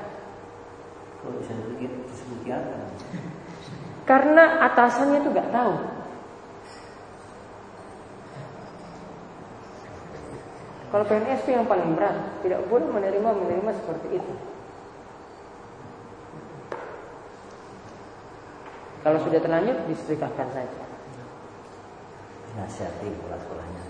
[1.20, 2.80] Kalau bisa disebut disebut kiamat.
[4.10, 5.93] Karena atasannya itu nggak tahu.
[10.94, 14.34] Kalau PNS itu yang paling berat, tidak boleh menerima menerima seperti itu.
[19.02, 20.82] Kalau sudah terlanjur disedekahkan saja.
[22.54, 23.80] Nasihati pola sekolahnya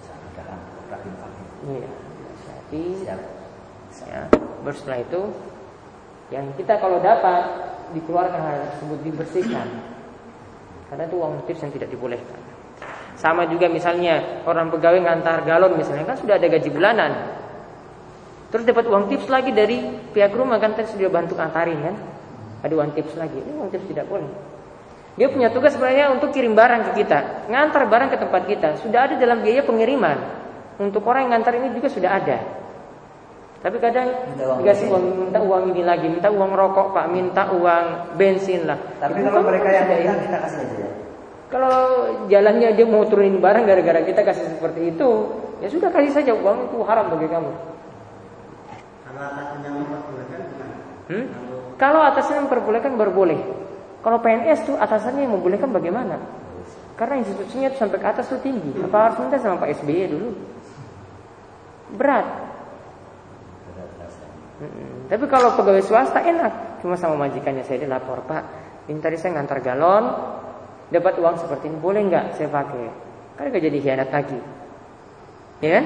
[1.05, 1.31] infak.
[1.69, 2.85] Iya, nasihati.
[3.05, 3.21] Siap.
[4.09, 4.23] Ya,
[4.65, 5.21] baru setelah itu
[6.33, 7.45] yang kita kalau dapat
[7.93, 9.69] dikeluarkan hal tersebut dibersihkan.
[10.89, 12.44] Karena itu uang tips yang tidak dibolehkan.
[13.25, 17.41] Sama juga misalnya orang pegawai ngantar galon misalnya kan sudah ada gaji bulanan.
[18.53, 19.81] Terus dapat uang tips lagi dari
[20.13, 21.97] pihak rumah kan tadi sudah bantu antarin kan.
[22.61, 23.41] Ada uang tips lagi.
[23.41, 24.29] Ini uang tips tidak boleh.
[25.17, 28.69] Dia punya tugas sebenarnya untuk kirim barang ke kita, ngantar barang ke tempat kita.
[28.85, 30.19] Sudah ada dalam biaya pengiriman.
[30.77, 32.39] Untuk orang yang ngantar ini juga sudah ada.
[33.65, 38.69] Tapi kadang dikasih uang, minta uang ini lagi, minta uang rokok pak, minta uang bensin
[38.69, 38.77] lah.
[39.01, 40.25] Tapi kalau kan mereka yang minta ini.
[40.29, 41.04] kita kasih aja ya.
[41.55, 45.11] Kalau jalannya dia mau turunin barang gara-gara kita kasih seperti itu,
[45.63, 47.53] ya sudah kasih saja uang itu haram bagi kamu.
[49.07, 50.41] Kalau atasnya memperbolehkan?
[51.07, 51.25] Hmm?
[51.79, 53.39] Kalau atasnya memperbolehkan baru boleh.
[54.03, 56.19] Kalau PNS tuh atasannya yang membolehkan bagaimana?
[56.99, 58.75] Karena institusinya tuh sampai ke atas tuh tinggi.
[58.83, 60.35] Apa harus minta sama Pak SBY dulu?
[61.95, 62.27] Berat.
[64.59, 65.07] Mm-mm.
[65.07, 68.43] Tapi kalau pegawai swasta enak, cuma sama majikannya saya dilapor Pak.
[68.91, 70.05] Ini tadi saya ngantar galon,
[70.93, 72.85] dapat uang seperti ini, boleh nggak saya pakai?
[73.35, 74.39] Kan gak jadi khianat lagi,
[75.59, 75.71] ya?
[75.81, 75.85] kan?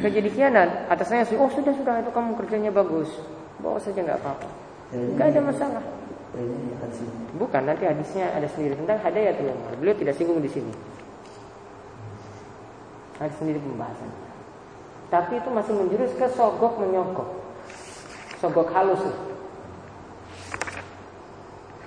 [0.00, 0.68] Gak jadi khianat.
[0.88, 3.10] Atasnya oh sudah sudah itu kamu kerjanya bagus,
[3.60, 4.48] bawa saja nggak apa-apa,
[4.92, 5.84] nggak ada masalah.
[6.92, 7.08] Sih.
[7.40, 9.72] Bukan nanti hadisnya ada sendiri tentang hadayatul umar.
[9.80, 10.68] Beliau tidak singgung di sini.
[13.16, 14.10] Ada sendiri pembahasan.
[15.08, 17.30] Tapi itu masih menjurus ke sogok menyogok.
[18.42, 19.00] Sogok halus.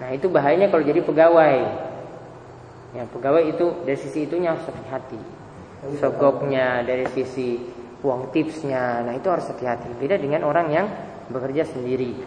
[0.01, 1.57] Nah itu bahayanya kalau jadi pegawai.
[2.97, 5.21] Ya pegawai itu dari sisi itunya harus hati-hati.
[6.01, 7.61] Sogoknya dari sisi
[8.01, 9.05] uang tipsnya.
[9.05, 9.93] Nah itu harus hati-hati.
[10.01, 10.87] Beda dengan orang yang
[11.29, 12.17] bekerja sendiri.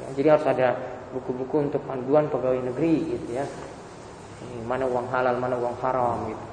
[0.00, 0.68] Ya, jadi harus ada
[1.12, 3.46] buku-buku untuk panduan pegawai negeri gitu ya.
[4.44, 6.44] Ini mana uang halal, mana uang haram gitu.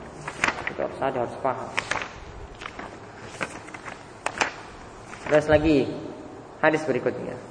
[0.76, 1.72] Itu harus ada, harus paham.
[5.32, 5.88] Terus lagi
[6.60, 7.51] hadis berikutnya.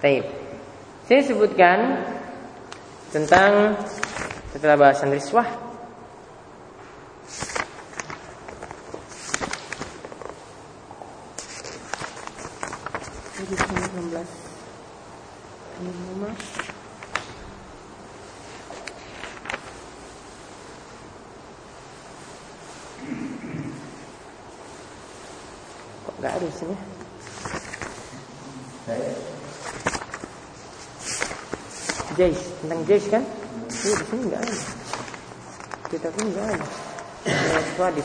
[0.00, 0.24] Taib.
[1.04, 2.00] Saya sebutkan
[3.12, 3.76] tentang
[4.48, 5.44] setelah bahasan riswah
[26.00, 26.76] Kok nggak ada di sini?
[32.20, 33.24] Jais, tentang Jais kan?
[33.72, 34.56] Iya di sini nggak ada.
[35.88, 36.66] Kita pun nggak ada.
[37.24, 38.04] Ya.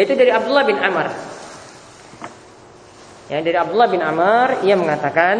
[0.00, 1.12] Yaitu dari Abdullah bin Amr.
[3.28, 5.36] Ya, dari Abdullah bin Amr ia mengatakan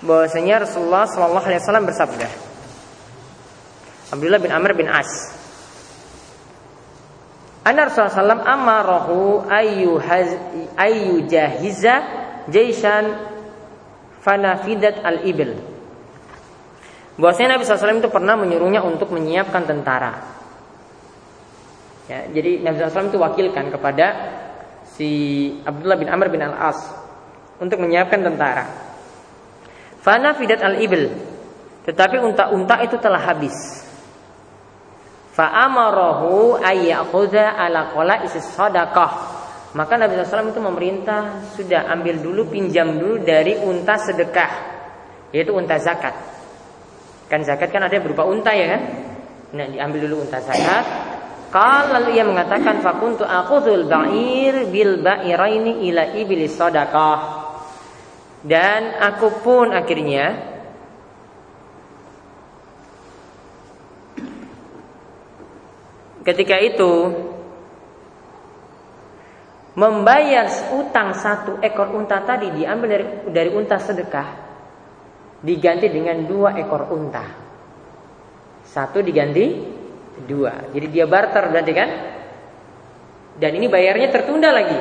[0.00, 2.28] bahwasanya Rasulullah Shallallahu Alaihi Wasallam bersabda.
[4.16, 5.36] Abdullah bin Amr bin As.
[7.68, 10.00] Anna Rasulullah SAW amarahu ayu
[10.80, 12.00] ayu jahiza
[12.48, 13.36] jaisan
[14.22, 15.58] fanafidat al-ibil.
[17.18, 20.38] Bahwasanya Nabi SAW itu pernah menyuruhnya untuk menyiapkan tentara.
[22.06, 24.06] Ya, jadi Nabi SAW itu wakilkan kepada
[24.94, 25.10] si
[25.66, 26.78] Abdullah bin Amr bin Al-As
[27.58, 28.64] untuk menyiapkan tentara.
[29.98, 31.10] Fanafidat al-ibil.
[31.84, 33.54] Tetapi unta-unta itu telah habis.
[35.34, 39.37] Fa'amarahu ayyakhudha ala qala sadaqah.
[39.76, 44.52] Maka Nabi SAW itu memerintah sudah ambil dulu pinjam dulu dari unta sedekah,
[45.28, 46.16] yaitu unta zakat.
[47.28, 48.82] Kan zakat kan ada berupa unta ya kan?
[49.52, 50.84] Nah diambil dulu unta zakat.
[51.48, 57.20] Kalau lalu ia mengatakan fakuntu akhudul ba'ir bil ba'iraini ila iblis sadaqah.
[58.44, 60.56] Dan aku pun akhirnya
[66.24, 66.92] ketika itu
[69.78, 74.50] membayar utang satu ekor unta tadi diambil dari dari unta sedekah.
[75.38, 77.22] Diganti dengan dua ekor unta.
[78.66, 79.54] Satu diganti
[80.26, 80.74] dua.
[80.74, 81.90] Jadi dia barter berarti kan?
[83.38, 84.80] Dan ini bayarnya tertunda lagi.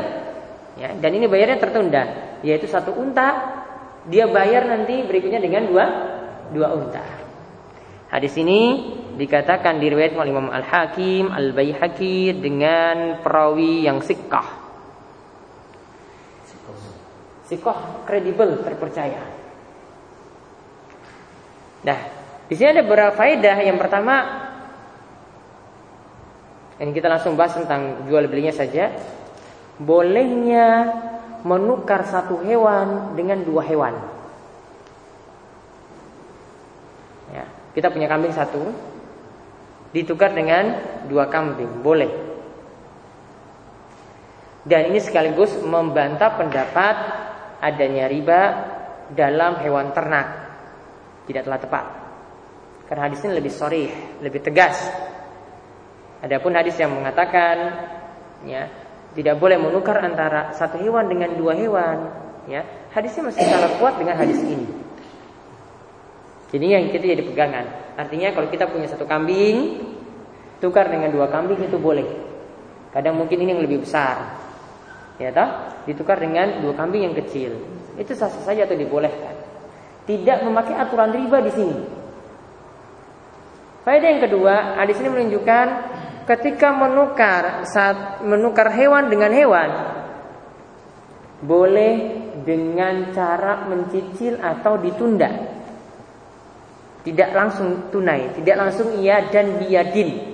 [0.82, 2.04] Ya dan ini bayarnya tertunda.
[2.42, 3.54] Yaitu satu unta
[4.10, 5.86] dia bayar nanti berikutnya dengan dua
[6.50, 7.06] dua unta.
[8.10, 14.57] Hadis ini dikatakan diriwayatkan oleh Imam Al Hakim Al Baihaqi dengan perawi yang sikah
[17.48, 19.24] Sikoh kredibel, terpercaya.
[21.88, 22.00] Nah,
[22.52, 23.64] di sini ada beberapa faedah.
[23.64, 24.16] Yang pertama,
[26.84, 28.92] ini kita langsung bahas tentang jual belinya saja.
[29.80, 30.92] Bolehnya
[31.48, 33.96] menukar satu hewan dengan dua hewan.
[37.32, 38.76] Ya, kita punya kambing satu,
[39.96, 42.12] ditukar dengan dua kambing, boleh.
[44.68, 46.96] Dan ini sekaligus membantah pendapat
[47.62, 48.42] adanya riba
[49.14, 50.28] dalam hewan ternak
[51.28, 51.86] tidak telah tepat.
[52.88, 53.86] Karena hadis ini lebih sorry,
[54.24, 54.80] lebih tegas.
[56.24, 57.58] Adapun hadis yang mengatakan
[58.48, 58.72] ya
[59.14, 61.98] tidak boleh menukar antara satu hewan dengan dua hewan,
[62.48, 62.64] ya
[62.96, 64.68] hadisnya masih sangat kuat dengan hadis ini.
[66.48, 67.66] Jadi yang kita jadi pegangan.
[68.00, 69.84] Artinya kalau kita punya satu kambing,
[70.64, 72.08] tukar dengan dua kambing itu boleh.
[72.96, 74.47] Kadang mungkin ini yang lebih besar,
[75.18, 75.50] ya toh
[75.90, 77.58] ditukar dengan dua kambing yang kecil.
[77.98, 79.34] Itu sah sah saja atau dibolehkan?
[80.06, 81.78] Tidak memakai aturan riba di sini.
[83.84, 85.68] Faedah yang kedua hadis ini menunjukkan
[86.28, 89.70] ketika menukar saat menukar hewan dengan hewan
[91.40, 91.94] boleh
[92.44, 95.58] dengan cara mencicil atau ditunda.
[97.08, 100.28] Tidak langsung tunai tidak langsung iya dan biadin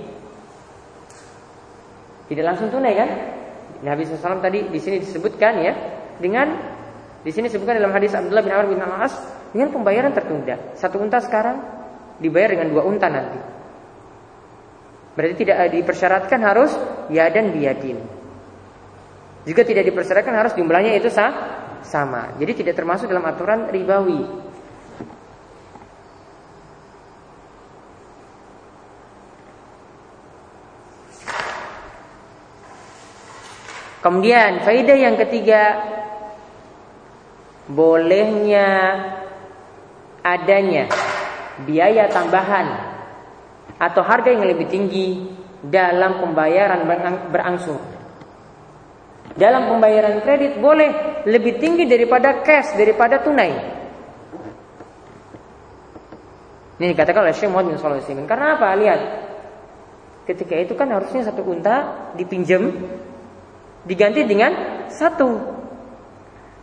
[2.26, 3.10] tidak langsung tunai kan
[3.84, 5.72] Nabi SAW tadi di sini disebutkan ya
[6.16, 6.56] dengan
[7.20, 9.14] di sini disebutkan dalam hadis Abdullah bin Amr bin Al-As
[9.52, 10.76] dengan pembayaran tertunda.
[10.76, 11.60] Satu unta sekarang
[12.18, 13.40] dibayar dengan dua unta nanti.
[15.14, 16.72] Berarti tidak dipersyaratkan harus
[17.12, 18.00] ya dan biadin.
[19.44, 21.32] Juga tidak dipersyaratkan harus jumlahnya itu sah,
[21.84, 22.34] sama.
[22.40, 24.24] Jadi tidak termasuk dalam aturan ribawi.
[34.04, 35.80] Kemudian faidah yang ketiga
[37.64, 39.00] bolehnya
[40.20, 40.92] adanya
[41.64, 42.68] biaya tambahan
[43.80, 45.24] atau harga yang lebih tinggi
[45.64, 46.84] dalam pembayaran
[47.32, 47.80] berangsur.
[49.40, 53.56] Dalam pembayaran kredit boleh lebih tinggi daripada cash, daripada tunai.
[56.76, 58.68] Ini dikatakan oleh Syekh Muhammad bin Shalih Karena apa?
[58.76, 59.00] Lihat.
[60.28, 62.68] Ketika itu kan harusnya satu unta dipinjam
[63.84, 64.52] diganti dengan
[64.88, 65.30] satu.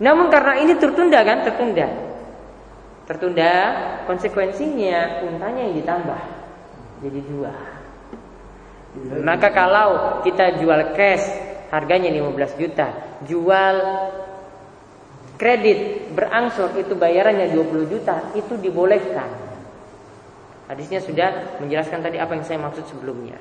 [0.01, 1.88] Namun karena ini tertunda kan, tertunda.
[3.05, 3.53] Tertunda,
[4.09, 6.22] konsekuensinya untanya yang ditambah
[7.01, 7.53] jadi dua.
[9.24, 11.24] Maka kalau kita jual cash
[11.72, 12.88] harganya 15 juta,
[13.24, 13.76] jual
[15.39, 19.32] kredit berangsur itu bayarannya 20 juta, itu dibolehkan.
[20.67, 23.39] Hadisnya sudah menjelaskan tadi apa yang saya maksud sebelumnya.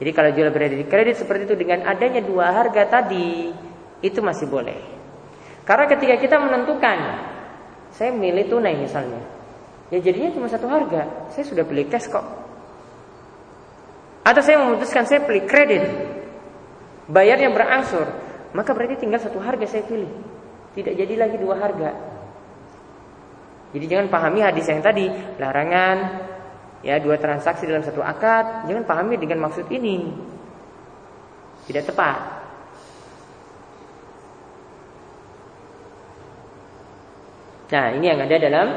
[0.00, 3.52] Jadi kalau jual kredit kredit seperti itu dengan adanya dua harga tadi
[4.00, 4.80] itu masih boleh.
[5.68, 6.98] Karena ketika kita menentukan
[7.92, 9.20] saya milih tunai misalnya,
[9.92, 11.28] ya jadinya cuma satu harga.
[11.36, 12.24] Saya sudah beli cash kok.
[14.24, 15.84] Atau saya memutuskan saya beli kredit,
[17.04, 18.08] bayarnya berangsur,
[18.56, 20.08] maka berarti tinggal satu harga saya pilih.
[20.80, 21.90] Tidak jadi lagi dua harga.
[23.76, 25.96] Jadi jangan pahami hadis yang tadi larangan
[26.80, 30.08] ya dua transaksi dalam satu akad jangan pahami dengan maksud ini.
[31.68, 32.40] Tidak tepat.
[37.70, 38.68] Nah ini yang ada dalam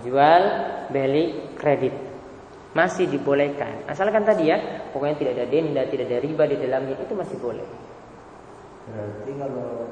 [0.00, 0.42] jual
[0.88, 1.92] beli kredit.
[2.72, 3.84] Masih dibolehkan.
[3.90, 7.66] Asalkan tadi ya pokoknya tidak ada denda tidak ada riba di dalamnya itu masih boleh.
[8.90, 9.90] Berarti kalau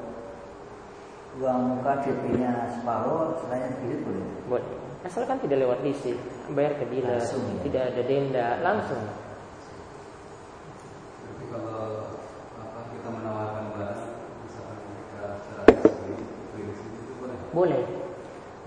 [1.37, 4.25] uang muka DP-nya separuh selain kredit boleh?
[4.49, 4.69] Boleh.
[5.05, 6.19] Asalkan tidak lewat leasing,
[6.53, 9.03] bayar ke dealer, langsung, tidak ada denda, langsung.
[11.23, 11.81] Jadi kalau
[12.57, 14.01] apa, kita menawarkan barang,
[14.49, 14.61] kita
[17.21, 17.37] boleh?
[17.53, 17.83] Boleh.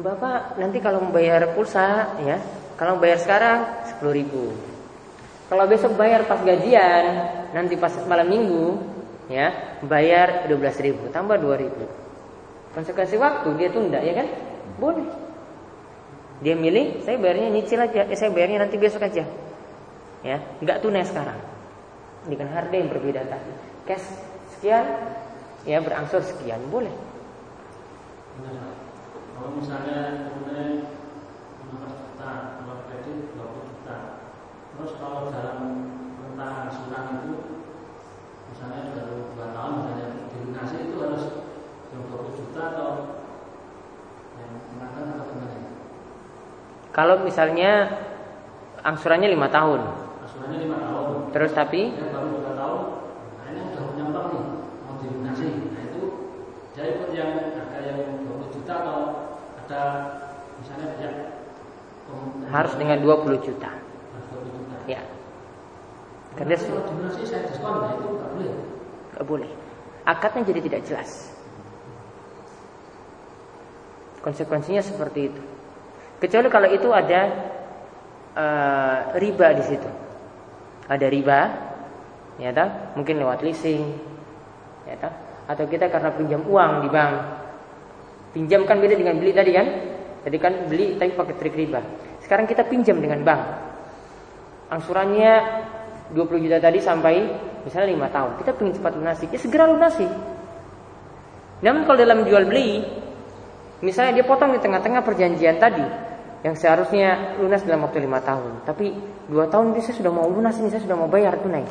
[0.03, 2.41] Bapak nanti kalau membayar pulsa ya,
[2.81, 3.59] kalau bayar sekarang
[4.01, 4.57] 10 ribu.
[5.53, 7.05] Kalau besok bayar pas gajian,
[7.53, 8.81] nanti pas malam minggu,
[9.29, 11.85] ya bayar 12 ribu, tambah 2 ribu.
[12.73, 14.29] Konsekuensi waktu dia tunda ya kan?
[14.81, 15.32] Boleh.
[16.43, 19.23] Dia milih, saya bayarnya nyicil aja, eh, saya bayarnya nanti besok aja.
[20.27, 21.39] Ya, nggak tunai sekarang.
[22.27, 23.53] Dengan harga yang berbeda tadi.
[23.87, 24.07] Cash
[24.59, 24.87] sekian,
[25.63, 26.91] ya berangsur sekian, boleh.
[28.43, 28.75] Benar.
[29.39, 30.83] Kalau misalnya tunai
[31.63, 33.97] 15 juta, kalau kredit 20 juta.
[34.75, 35.59] Terus kalau dalam
[36.19, 37.35] rentang asuran itu
[38.51, 41.25] misalnya baru 2 tahun misalnya dilunasi itu harus
[41.95, 42.91] 20 juta atau
[44.39, 45.62] yang mengatakan atau gimana?
[46.93, 47.89] Kalau misalnya
[48.85, 49.81] angsurannya lima tahun.
[50.29, 51.17] Angsurannya lima tahun.
[51.33, 51.89] Terus tapi?
[51.97, 52.83] Ya, baru dua tahun.
[53.41, 54.45] Nah ini udah punya utang nih,
[54.85, 55.49] mau dilunasi.
[55.73, 56.03] Nah itu
[56.77, 58.99] jadi pun yang ada yang 20 juta atau
[59.65, 59.83] ada
[60.61, 61.15] misalnya pihak
[62.53, 63.71] harus dengan 20 juta.
[63.73, 64.77] Harus 20 juta.
[64.85, 65.01] Ya.
[66.37, 68.55] Karena kalau dilunasi saya diskon, nah itu nggak boleh.
[69.17, 69.51] Nggak boleh.
[70.05, 71.33] Akadnya jadi tidak jelas.
[74.21, 75.43] Konsekuensinya seperti itu.
[76.23, 77.21] Kecuali kalau itu ada
[78.39, 79.91] uh, riba di situ.
[80.87, 81.41] Ada riba,
[82.39, 82.95] ya tak?
[82.95, 83.83] Mungkin lewat leasing,
[84.87, 85.11] ya tak?
[85.51, 87.15] Atau kita karena pinjam uang di bank.
[88.31, 89.67] Pinjam kan beda dengan beli tadi kan?
[90.23, 91.83] Tadi kan beli tapi pakai trik riba.
[92.23, 93.43] Sekarang kita pinjam dengan bank.
[94.71, 95.33] Angsurannya
[96.15, 97.19] 20 juta tadi sampai
[97.67, 98.31] misalnya 5 tahun.
[98.39, 100.07] Kita ingin cepat lunasi, ya segera lunasi.
[101.67, 103.02] Namun kalau dalam jual beli,
[103.83, 105.85] misalnya dia potong di tengah-tengah perjanjian tadi,
[106.43, 108.95] yang seharusnya lunas dalam waktu lima tahun, tapi
[109.31, 111.67] dua tahun ini saya sudah mau lunas ini saya sudah mau bayar tunai,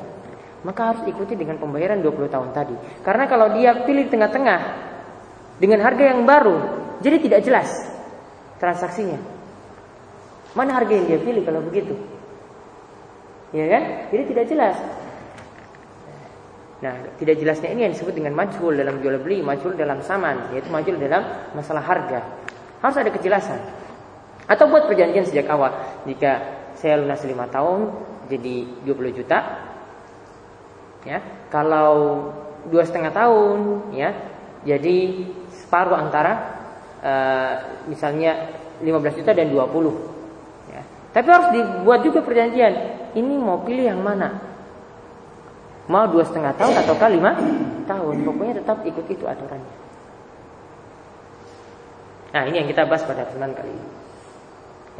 [0.63, 2.75] maka harus ikuti dengan pembayaran 20 tahun tadi.
[3.01, 4.59] Karena kalau dia pilih tengah-tengah
[5.57, 6.57] dengan harga yang baru,
[7.01, 7.69] jadi tidak jelas
[8.61, 9.17] transaksinya.
[10.53, 11.95] Mana harga yang dia pilih kalau begitu?
[13.51, 13.83] Ya kan?
[14.13, 14.77] Jadi tidak jelas.
[16.81, 20.73] Nah, tidak jelasnya ini yang disebut dengan majhul dalam jual beli, majhul dalam saman, yaitu
[20.73, 21.21] majhul dalam
[21.53, 22.25] masalah harga.
[22.81, 23.61] Harus ada kejelasan.
[24.49, 25.77] Atau buat perjanjian sejak awal.
[26.09, 26.41] Jika
[26.73, 27.79] saya lunas 5 tahun
[28.33, 28.55] jadi
[28.89, 29.39] 20 juta.
[31.05, 32.29] Ya, kalau
[32.69, 34.13] dua setengah tahun ya
[34.61, 36.61] jadi separuh antara
[37.01, 37.53] uh,
[37.89, 38.53] misalnya
[38.85, 40.69] 15 juta dan 20
[41.11, 42.73] Tapi harus dibuat juga perjanjian.
[43.17, 44.50] Ini mau pilih yang mana?
[45.89, 47.31] Mau dua setengah tahun atau lima
[47.89, 48.15] tahun?
[48.21, 49.75] Pokoknya tetap ikut itu aturannya.
[52.31, 53.87] Nah ini yang kita bahas pada kesempatan kali ini.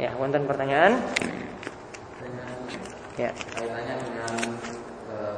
[0.00, 1.00] Ya, wonten pertanyaan?
[3.12, 3.28] Ya.
[3.28, 4.32] kaitannya dengan
[5.12, 5.36] eh,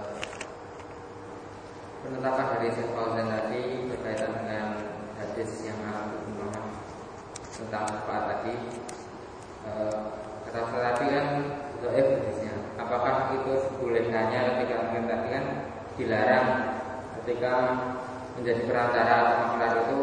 [2.07, 4.79] penetapan dari Syekh Fauzan tadi berkaitan dengan
[5.19, 5.83] hadis yang
[7.51, 8.55] tentang syafaat tadi
[9.67, 9.99] eh,
[10.47, 11.27] kata tadi kan
[11.83, 12.54] doif hadisnya
[12.85, 15.45] apakah itu boleh hanya ketika mungkin tadi kan
[15.97, 16.49] dilarang
[17.23, 17.53] ketika
[18.37, 19.99] menjadi perantara atau maklar itu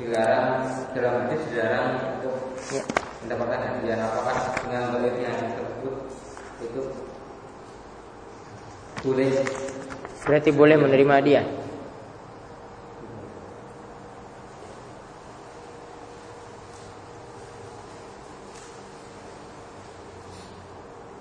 [0.00, 0.48] dilarang
[0.96, 1.88] dalam hadis dilarang
[2.18, 2.36] untuk
[2.70, 2.82] Ya.
[3.24, 5.94] mendapatkan hadiah apakah dengan doifnya tersebut
[6.62, 6.82] itu
[9.00, 9.30] boleh
[10.20, 11.42] Berarti boleh menerima dia.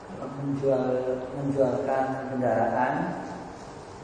[0.05, 0.83] Kalau menjual
[1.39, 2.93] menjualkan kendaraan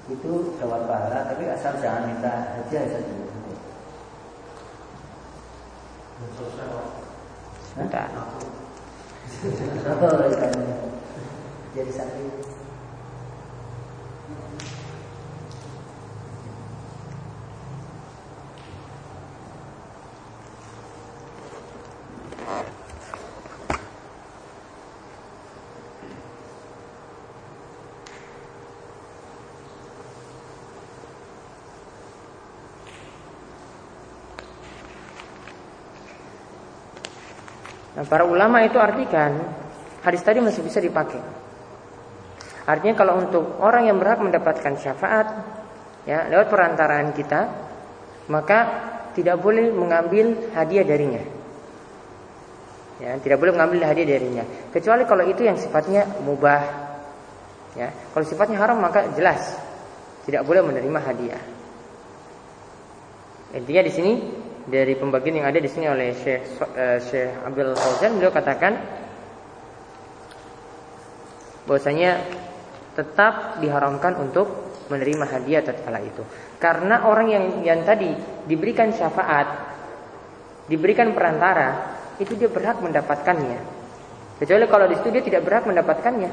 [0.08, 3.14] itu dapat pahala, tapi asal jangan minta hadiah saja.
[6.36, 6.88] Selesai kok.
[7.76, 8.08] Bentar.
[10.00, 10.76] Oh, ikannya.
[11.76, 12.56] jadi sakit.
[38.06, 39.34] Nah, para ulama itu artikan
[40.06, 41.18] hadis tadi masih bisa dipakai.
[42.70, 45.26] Artinya kalau untuk orang yang berhak mendapatkan syafaat
[46.06, 47.50] ya lewat perantaraan kita,
[48.30, 48.60] maka
[49.18, 51.24] tidak boleh mengambil hadiah darinya.
[53.02, 54.46] Ya, tidak boleh mengambil hadiah darinya.
[54.70, 56.62] Kecuali kalau itu yang sifatnya mubah.
[57.74, 59.58] Ya, kalau sifatnya haram maka jelas
[60.30, 61.42] tidak boleh menerima hadiah.
[63.58, 64.14] Intinya di sini
[64.66, 66.42] dari pembagian yang ada di sini oleh Syekh
[66.74, 68.74] eh, Syekh Abdul Fauzan beliau katakan
[71.70, 72.22] bahwasanya
[72.98, 74.48] tetap diharamkan untuk
[74.90, 76.22] menerima hadiah tatkala itu.
[76.62, 78.14] Karena orang yang yang tadi
[78.46, 79.48] diberikan syafaat,
[80.70, 83.60] diberikan perantara, itu dia berhak mendapatkannya.
[84.40, 86.32] Kecuali kalau di situ dia tidak berhak mendapatkannya.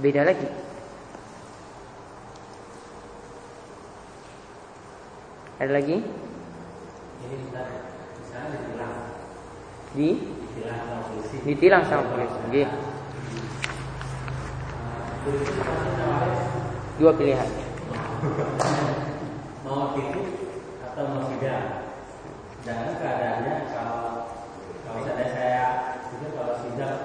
[0.00, 0.48] Beda lagi.
[5.62, 5.98] Ada lagi?
[6.00, 7.11] Ini kita misalnya ditilang,
[9.92, 10.08] Di
[10.52, 11.36] ditilang sama polisi.
[11.44, 12.38] ditilang sama polisi.
[12.48, 12.68] Nggih.
[16.00, 16.36] Nawarin
[16.96, 17.48] Dua pilihan.
[19.64, 20.26] mau titip
[20.80, 21.66] atau mau sidang.
[22.62, 24.02] Dan keadaannya kalau
[24.86, 25.66] kalau misalnya saya
[26.08, 26.96] itu kalau sidang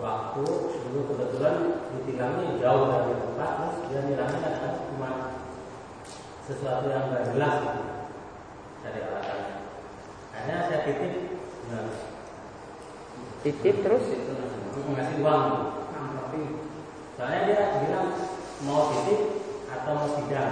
[0.00, 0.44] waktu
[0.84, 1.56] dulu kebetulan
[1.92, 5.10] ditilangnya jauh dari tempat terus dia nilainya kadang cuma
[6.44, 7.93] sesuatu yang nggak jelas gitu
[8.84, 9.56] dari alasannya.
[10.36, 11.12] Akhirnya saya titip
[11.64, 11.88] bilang,
[13.44, 14.04] Titip terus
[14.84, 15.44] ngasih uang
[17.14, 18.10] soalnya dia bilang
[18.66, 19.20] mau titip
[19.70, 20.50] atau mau sidang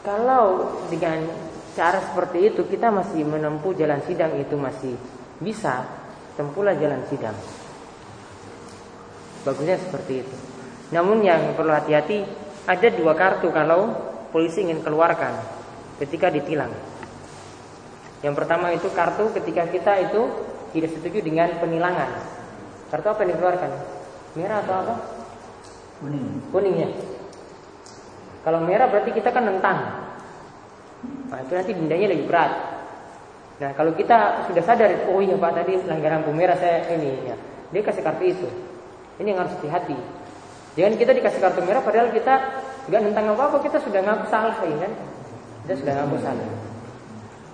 [0.00, 0.44] Kalau
[0.88, 1.28] dengan
[1.76, 4.96] cara seperti itu kita masih menempuh jalan sidang itu masih
[5.44, 5.84] bisa,
[6.40, 7.36] tempuhlah jalan sidang.
[9.44, 10.36] Bagusnya seperti itu.
[10.88, 12.24] Namun yang perlu hati-hati
[12.64, 13.92] ada dua kartu kalau
[14.32, 15.59] polisi ingin keluarkan
[16.00, 16.72] ketika ditilang.
[18.24, 20.22] Yang pertama itu kartu ketika kita itu
[20.72, 22.10] tidak setuju dengan penilangan.
[22.88, 23.70] Kartu apa yang dikeluarkan?
[24.36, 24.94] Merah atau apa?
[26.00, 26.26] Kuning.
[26.48, 26.88] kuningnya.
[28.40, 29.78] Kalau merah berarti kita kan nentang.
[31.28, 32.52] Nah, itu nanti dendanya lebih berat.
[33.60, 37.36] Nah, kalau kita sudah sadar, oh iya Pak tadi pelanggaran lampu merah saya ini ya.
[37.68, 38.48] Dia kasih kartu itu.
[39.20, 39.96] Ini yang harus hati-hati.
[40.80, 42.34] Jangan kita dikasih kartu merah padahal kita
[42.88, 44.92] nggak nentang apa-apa, kita sudah ngaku salah ya kan?
[45.70, 46.50] Kita sudah ngaku salah.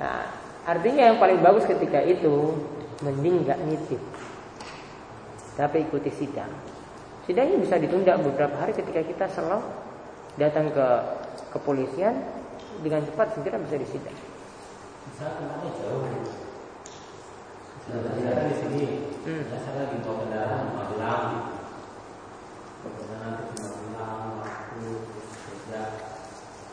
[0.00, 0.24] Nah,
[0.64, 2.56] artinya yang paling bagus ketika itu
[3.04, 4.00] mending nggak nitip.
[5.52, 6.48] Tapi ikuti sidang.
[7.28, 9.68] Sidangnya bisa ditunda beberapa hari ketika kita selalu
[10.40, 10.88] datang ke
[11.60, 12.24] kepolisian
[12.80, 14.16] dengan cepat segera bisa disidang.
[15.20, 15.36] saya
[18.48, 19.44] di sini Hmm.
[19.52, 21.52] saya di Magelang Magelang
[22.80, 23.04] waktu
[25.20, 25.80] kerja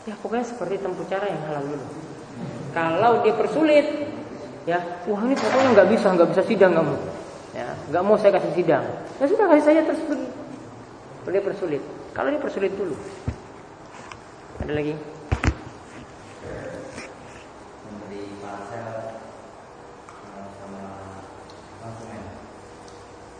[0.04, 1.86] Ya pokoknya seperti tempuh cara yang halal dulu.
[2.76, 3.86] Kalau dia persulit,
[4.68, 6.96] ya, wah ini pokoknya nggak bisa, nggak bisa sidang kamu.
[7.56, 8.84] Ya, nggak mau saya kasih sidang.
[9.22, 10.28] Ya sudah kasih saja terus pergi.
[11.24, 11.82] Kalau dia persulit,
[12.12, 12.96] kalau dia persulit dulu.
[14.60, 14.92] Ada lagi?
[14.92, 15.00] eh,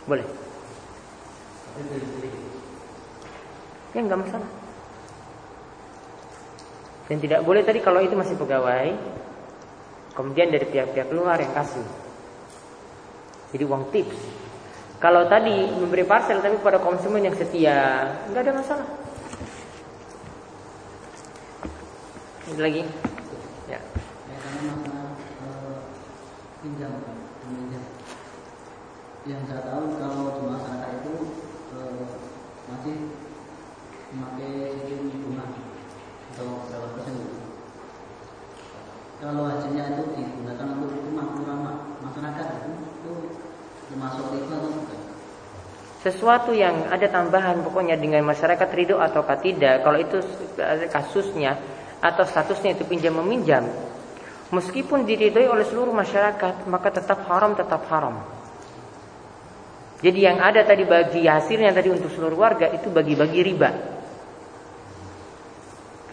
[0.08, 0.26] Boleh.
[3.92, 4.63] Ya nggak masalah.
[7.04, 8.96] Dan tidak boleh tadi kalau itu masih pegawai,
[10.16, 11.84] kemudian dari pihak-pihak luar yang kasih.
[13.52, 14.18] Jadi uang tips.
[15.04, 18.88] Kalau tadi memberi parcel tapi pada konsumen yang setia, nggak ada masalah.
[22.48, 22.82] Ada lagi?
[23.68, 23.80] Ya.
[24.32, 25.78] Ya, eh,
[26.64, 26.92] pinjam,
[27.44, 27.84] pinjam.
[29.28, 31.14] Yang saya tahu kalau di masyarakat itu
[31.76, 32.04] eh,
[32.72, 32.96] masih
[34.14, 34.52] memakai
[34.88, 35.44] sistem bunga
[36.34, 37.38] gitu.
[39.22, 43.12] Kalau hasilnya itu digunakan untuk rumah rumah masyarakat itu,
[43.88, 44.98] termasuk atau bukan?
[46.04, 50.20] Sesuatu yang ada tambahan pokoknya dengan masyarakat ridho atau tidak Kalau itu
[50.92, 51.56] kasusnya
[52.04, 53.64] atau statusnya itu pinjam meminjam
[54.52, 58.20] Meskipun diridhoi oleh seluruh masyarakat Maka tetap haram tetap haram
[60.04, 63.93] Jadi yang ada tadi bagi hasilnya tadi untuk seluruh warga Itu bagi-bagi riba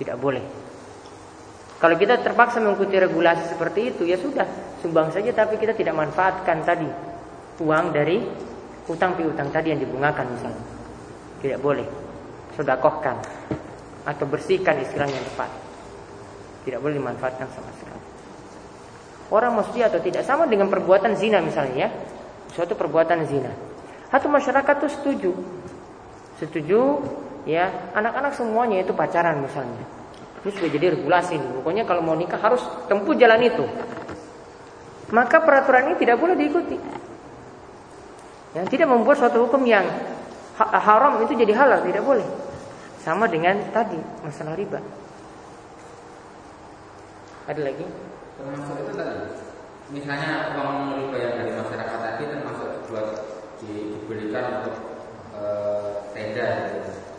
[0.02, 0.42] Tidak boleh
[1.78, 4.50] Kalau kita terpaksa mengikuti regulasi seperti itu Ya sudah
[4.82, 6.90] Sumbang saja tapi kita tidak manfaatkan tadi
[7.62, 8.18] Uang dari
[8.90, 10.66] utang piutang tadi yang dibungakan misalnya.
[11.42, 11.86] Tidak boleh.
[12.58, 13.18] Sodakohkan
[14.02, 15.52] atau bersihkan istilahnya yang tepat.
[16.66, 18.06] Tidak boleh dimanfaatkan sama sekali.
[19.32, 21.90] Orang mesti atau tidak sama dengan perbuatan zina misalnya ya.
[22.52, 23.52] Suatu perbuatan zina.
[24.12, 25.32] Atau masyarakat itu setuju.
[26.42, 26.80] Setuju
[27.46, 29.84] ya, anak-anak semuanya itu pacaran misalnya.
[30.42, 31.52] Ini sudah jadi regulasi nih.
[31.62, 33.66] Pokoknya kalau mau nikah harus tempuh jalan itu.
[35.14, 36.78] Maka peraturan ini tidak boleh diikuti.
[38.58, 39.86] Yang tidak membuat suatu hukum yang
[40.58, 42.26] haram itu jadi halal, tidak boleh.
[43.02, 44.82] Sama dengan tadi masalah riba.
[47.46, 47.86] Ada lagi?
[48.38, 49.18] Termasuk itu tadi.
[49.92, 53.08] Misalnya uang riba yang dari masyarakat tadi termasuk buat
[53.60, 54.76] diberikan untuk
[55.36, 55.44] e,
[56.16, 56.48] tenda.
[56.72, 57.11] Gitu.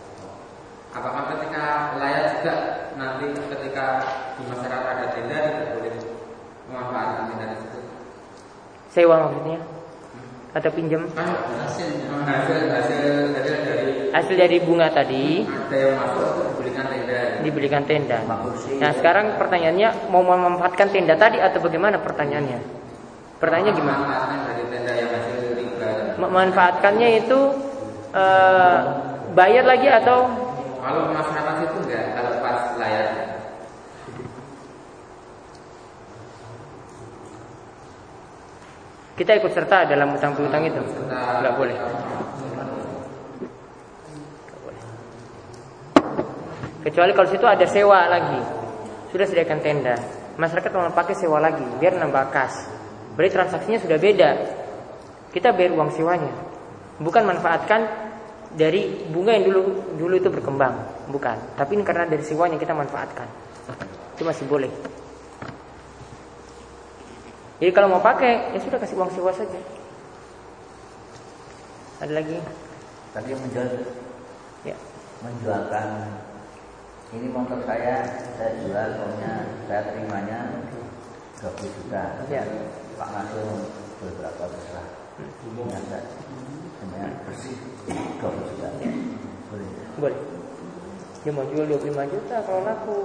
[0.93, 2.55] Apakah ketika layak juga
[3.01, 3.87] nanti ketika
[4.37, 5.95] di masyarakat ada tenda tidak boleh
[6.69, 7.85] memanfaatkan tenda tersebut?
[8.93, 9.61] Sewa maksudnya?
[10.53, 11.09] atau pinjam?
[11.17, 11.89] Hasilnya hasil.
[12.29, 15.49] Hasil hasil dari hasil dari bunga tadi.
[15.49, 16.29] Ada yang masuk
[16.61, 17.19] diberikan tenda.
[17.41, 18.19] Diberikan tenda.
[18.77, 22.61] Nah sekarang pertanyaannya mau memanfaatkan tenda tadi atau bagaimana pertanyaannya?
[23.41, 24.05] Pertanyaannya gimana?
[24.53, 25.41] dari tenda yang hasil
[26.21, 27.39] memanfaatkannya itu
[28.15, 28.79] uh,
[29.33, 30.29] bayar lagi atau
[30.83, 33.07] kalau masyarakat itu enggak kalau pas layar
[39.13, 40.83] Kita ikut serta dalam utang piutang itu?
[41.07, 41.77] Enggak boleh.
[46.83, 48.41] Kecuali kalau situ ada sewa lagi.
[49.15, 49.95] Sudah sediakan tenda.
[50.41, 52.67] Masyarakat mau pakai sewa lagi biar nambah kas.
[53.15, 54.31] Berarti transaksinya sudah beda.
[55.31, 56.33] Kita bayar uang sewanya.
[56.99, 57.87] Bukan manfaatkan
[58.53, 59.61] dari bunga yang dulu
[59.97, 60.75] dulu itu berkembang,
[61.09, 61.37] bukan.
[61.57, 63.29] Tapi ini karena dari sewanya kita manfaatkan.
[64.17, 64.69] Itu masih boleh.
[67.63, 69.61] Jadi kalau mau pakai, ya sudah kasih uang sewa saja.
[72.03, 72.37] Ada lagi?
[73.15, 73.69] Tadi yang menjual,
[74.67, 74.77] ya.
[75.23, 75.89] menjualkan
[77.13, 78.03] ini motor saya,
[78.41, 79.33] saya jual, pokoknya
[79.69, 80.39] saya terimanya
[81.39, 82.03] 20 juta.
[82.27, 82.43] Ya.
[82.99, 83.47] Pak Nasir
[84.01, 84.87] beberapa besar.
[85.21, 85.29] Hmm.
[85.69, 86.01] Ya,
[86.81, 88.69] semuanya bersih 20 juta.
[88.81, 88.93] Ya.
[89.51, 89.69] Boleh.
[89.99, 90.21] Boleh.
[91.23, 92.99] Dia mau jual 25 juta kalau laku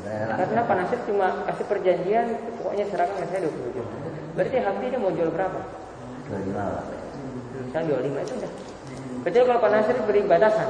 [0.00, 3.96] ya ya, Karena Pak Nasir cuma kasih perjanjian pokoknya serahkan saya 20 juta.
[4.32, 5.60] Berarti hati dia mau jual berapa?
[6.32, 6.84] 25 lah.
[7.68, 8.52] Misalnya 25 itu udah.
[9.22, 10.68] Berarti kalau Pak Nasir beri batasan.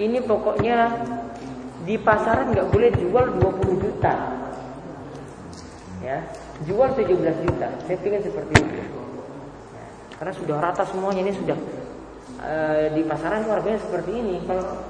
[0.00, 0.76] Ini pokoknya
[1.84, 4.14] di pasaran nggak boleh jual 20 juta.
[6.00, 6.18] Ya,
[6.64, 7.68] jual 17 juta.
[7.84, 9.02] Saya pikir seperti itu.
[10.22, 11.58] Karena sudah rata semuanya ini sudah
[12.42, 14.42] Eh, di pasaran harganya seperti ini.
[14.42, 14.82] Kalau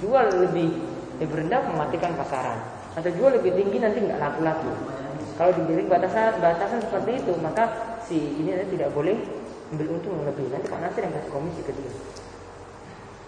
[0.00, 0.72] jual lebih
[1.20, 2.56] lebih rendah mematikan pasaran.
[2.96, 4.72] Atau jual lebih tinggi nanti nggak laku-laku.
[5.36, 7.68] Kalau diberi batasan batasan seperti itu, maka
[8.08, 9.12] si ini tidak boleh
[9.76, 10.48] ambil untung lebih.
[10.48, 11.92] Nanti Pak Nasir yang kasih komisi ke dia.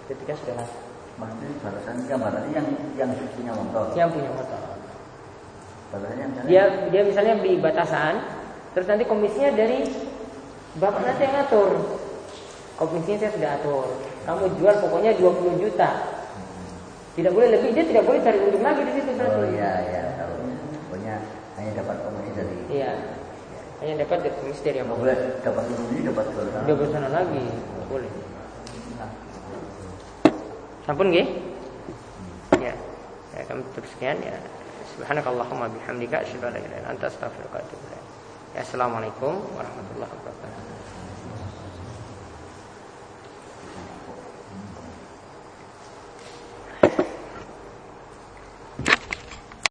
[0.09, 0.77] Ketika sudah laku.
[1.21, 3.85] Maksudnya batasan gambarannya yang yang punya motor.
[3.93, 4.61] Yang punya motor.
[5.93, 8.25] Batasannya dia dia misalnya beli batasan,
[8.73, 10.08] terus nanti komisinya dari
[10.77, 11.71] bapak nanti yang ngatur
[12.79, 13.87] komisinya saya sudah atur.
[14.23, 15.91] Kamu jual pokoknya 20 juta.
[17.19, 20.39] Tidak boleh lebih, dia tidak boleh cari untung lagi di situ Oh iya iya, tahu.
[20.87, 21.15] Pokoknya
[21.59, 22.93] hanya dapat komisi dari Iya.
[23.83, 24.95] Hanya dapat komisi dari apa?
[24.95, 26.61] Boleh dapat komisi dapat sana.
[26.63, 27.45] Dapat sana lagi,
[27.91, 28.13] boleh.
[30.87, 31.27] Sampun nggih?
[32.63, 32.75] Ya.
[33.35, 34.39] Ya, kami tutup sekian ya.
[34.95, 38.07] Subhanakallahumma bihamdika asyhadu an la ilaha illa anta astaghfiruka wa atubu ilaik.
[38.55, 40.58] Ya, assalamualaikum warahmatullahi wabarakatuh.